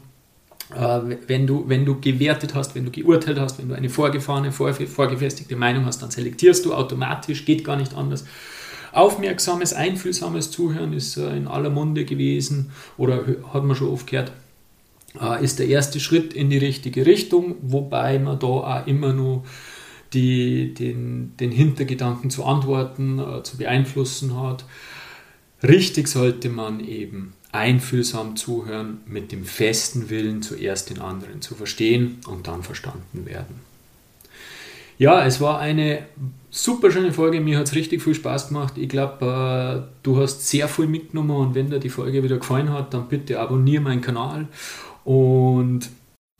äh, 0.74 1.00
wenn, 1.26 1.48
du, 1.48 1.64
wenn 1.66 1.84
du 1.84 2.00
gewertet 2.00 2.54
hast, 2.54 2.76
wenn 2.76 2.84
du 2.84 2.92
geurteilt 2.92 3.40
hast, 3.40 3.58
wenn 3.58 3.68
du 3.68 3.74
eine 3.74 3.88
vorgefahrene, 3.88 4.52
vorgefestigte 4.52 5.56
Meinung 5.56 5.86
hast, 5.86 6.02
dann 6.02 6.12
selektierst 6.12 6.64
du 6.64 6.72
automatisch, 6.72 7.44
geht 7.44 7.64
gar 7.64 7.76
nicht 7.76 7.94
anders. 7.94 8.24
Aufmerksames, 8.92 9.72
einfühlsames 9.72 10.52
Zuhören 10.52 10.92
ist 10.92 11.16
äh, 11.16 11.36
in 11.36 11.48
aller 11.48 11.70
Munde 11.70 12.04
gewesen 12.04 12.70
oder 12.96 13.24
hat 13.52 13.64
man 13.64 13.74
schon 13.74 13.88
oft 13.88 14.06
gehört 14.06 14.30
ist 15.40 15.58
der 15.58 15.68
erste 15.68 16.00
Schritt 16.00 16.32
in 16.34 16.50
die 16.50 16.58
richtige 16.58 17.06
Richtung, 17.06 17.56
wobei 17.62 18.18
man 18.18 18.38
da 18.38 18.46
auch 18.46 18.86
immer 18.86 19.12
nur 19.12 19.44
die, 20.12 20.74
den, 20.74 21.36
den 21.38 21.50
Hintergedanken 21.50 22.30
zu 22.30 22.44
antworten, 22.44 23.18
äh, 23.18 23.42
zu 23.42 23.56
beeinflussen 23.56 24.40
hat. 24.40 24.64
Richtig 25.62 26.08
sollte 26.08 26.48
man 26.48 26.80
eben 26.80 27.34
einfühlsam 27.52 28.36
zuhören, 28.36 28.98
mit 29.06 29.32
dem 29.32 29.44
festen 29.44 30.10
Willen 30.10 30.42
zuerst 30.42 30.90
den 30.90 31.00
anderen 31.00 31.40
zu 31.40 31.54
verstehen 31.54 32.18
und 32.26 32.48
dann 32.48 32.62
verstanden 32.62 33.26
werden. 33.26 33.60
Ja, 34.98 35.24
es 35.24 35.40
war 35.40 35.58
eine 35.58 36.06
super 36.50 36.90
schöne 36.90 37.12
Folge. 37.12 37.40
Mir 37.40 37.58
hat 37.58 37.66
es 37.66 37.74
richtig 37.74 38.02
viel 38.02 38.14
Spaß 38.14 38.48
gemacht. 38.48 38.74
Ich 38.76 38.88
glaube, 38.88 39.86
äh, 39.86 39.96
du 40.04 40.20
hast 40.20 40.46
sehr 40.48 40.68
viel 40.68 40.86
mitgenommen 40.86 41.36
und 41.36 41.54
wenn 41.54 41.70
dir 41.70 41.80
die 41.80 41.88
Folge 41.88 42.22
wieder 42.22 42.38
gefallen 42.38 42.72
hat, 42.72 42.94
dann 42.94 43.08
bitte 43.08 43.40
abonniere 43.40 43.82
meinen 43.82 44.00
Kanal 44.00 44.48
und, 45.04 45.90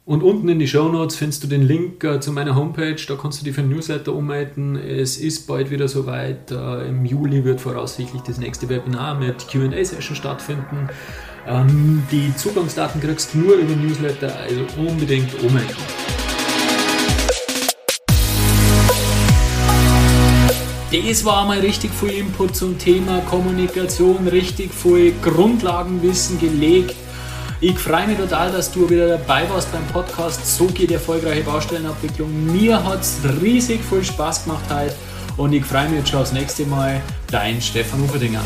und 0.06 0.22
unten 0.22 0.48
in 0.48 0.58
die 0.58 0.66
Show 0.66 0.88
Notes 0.88 1.16
findest 1.16 1.44
du 1.44 1.48
den 1.48 1.62
Link 1.62 2.02
äh, 2.02 2.20
zu 2.20 2.32
meiner 2.32 2.56
Homepage, 2.56 2.96
da 3.06 3.14
kannst 3.14 3.40
du 3.40 3.44
dich 3.44 3.54
für 3.54 3.60
ein 3.60 3.68
Newsletter 3.68 4.14
ummelden. 4.14 4.76
Es 4.76 5.18
ist 5.18 5.46
bald 5.46 5.70
wieder 5.70 5.86
soweit. 5.88 6.50
Äh, 6.50 6.88
Im 6.88 7.04
Juli 7.04 7.44
wird 7.44 7.60
voraussichtlich 7.60 8.22
das 8.22 8.38
nächste 8.38 8.68
Webinar 8.68 9.18
mit 9.18 9.46
QA-Session 9.48 10.16
stattfinden. 10.16 10.88
Ähm, 11.46 12.02
die 12.10 12.34
Zugangsdaten 12.36 13.00
kriegst 13.00 13.34
du 13.34 13.38
nur 13.38 13.56
über 13.56 13.76
Newsletter, 13.76 14.34
also 14.36 14.64
unbedingt 14.80 15.34
ummelden. 15.42 15.76
Das 20.90 21.24
war 21.24 21.44
mal 21.44 21.58
richtig 21.58 21.90
viel 21.90 22.10
Input 22.10 22.54
zum 22.54 22.78
Thema 22.78 23.18
Kommunikation, 23.28 24.28
richtig 24.28 24.72
viel 24.72 25.12
Grundlagenwissen 25.22 26.38
gelegt 26.38 26.94
ich 27.64 27.78
freue 27.78 28.06
mich 28.06 28.18
total, 28.18 28.52
dass 28.52 28.70
du 28.70 28.90
wieder 28.90 29.08
dabei 29.08 29.48
warst 29.48 29.72
beim 29.72 29.86
Podcast. 29.86 30.54
So 30.54 30.66
geht 30.66 30.90
erfolgreiche 30.90 31.42
Baustellenabwicklung. 31.44 32.52
Mir 32.52 32.84
hat 32.84 33.00
es 33.00 33.20
riesig 33.40 33.80
viel 33.82 34.04
Spaß 34.04 34.44
gemacht 34.44 34.64
heute 34.68 34.94
und 35.38 35.54
ich 35.54 35.64
freue 35.64 35.88
mich 35.88 36.00
jetzt 36.00 36.10
schon 36.10 36.20
aufs 36.20 36.32
nächste 36.32 36.66
Mal. 36.66 37.00
Dein 37.30 37.62
Stefan 37.62 38.02
Uferdinger. 38.02 38.42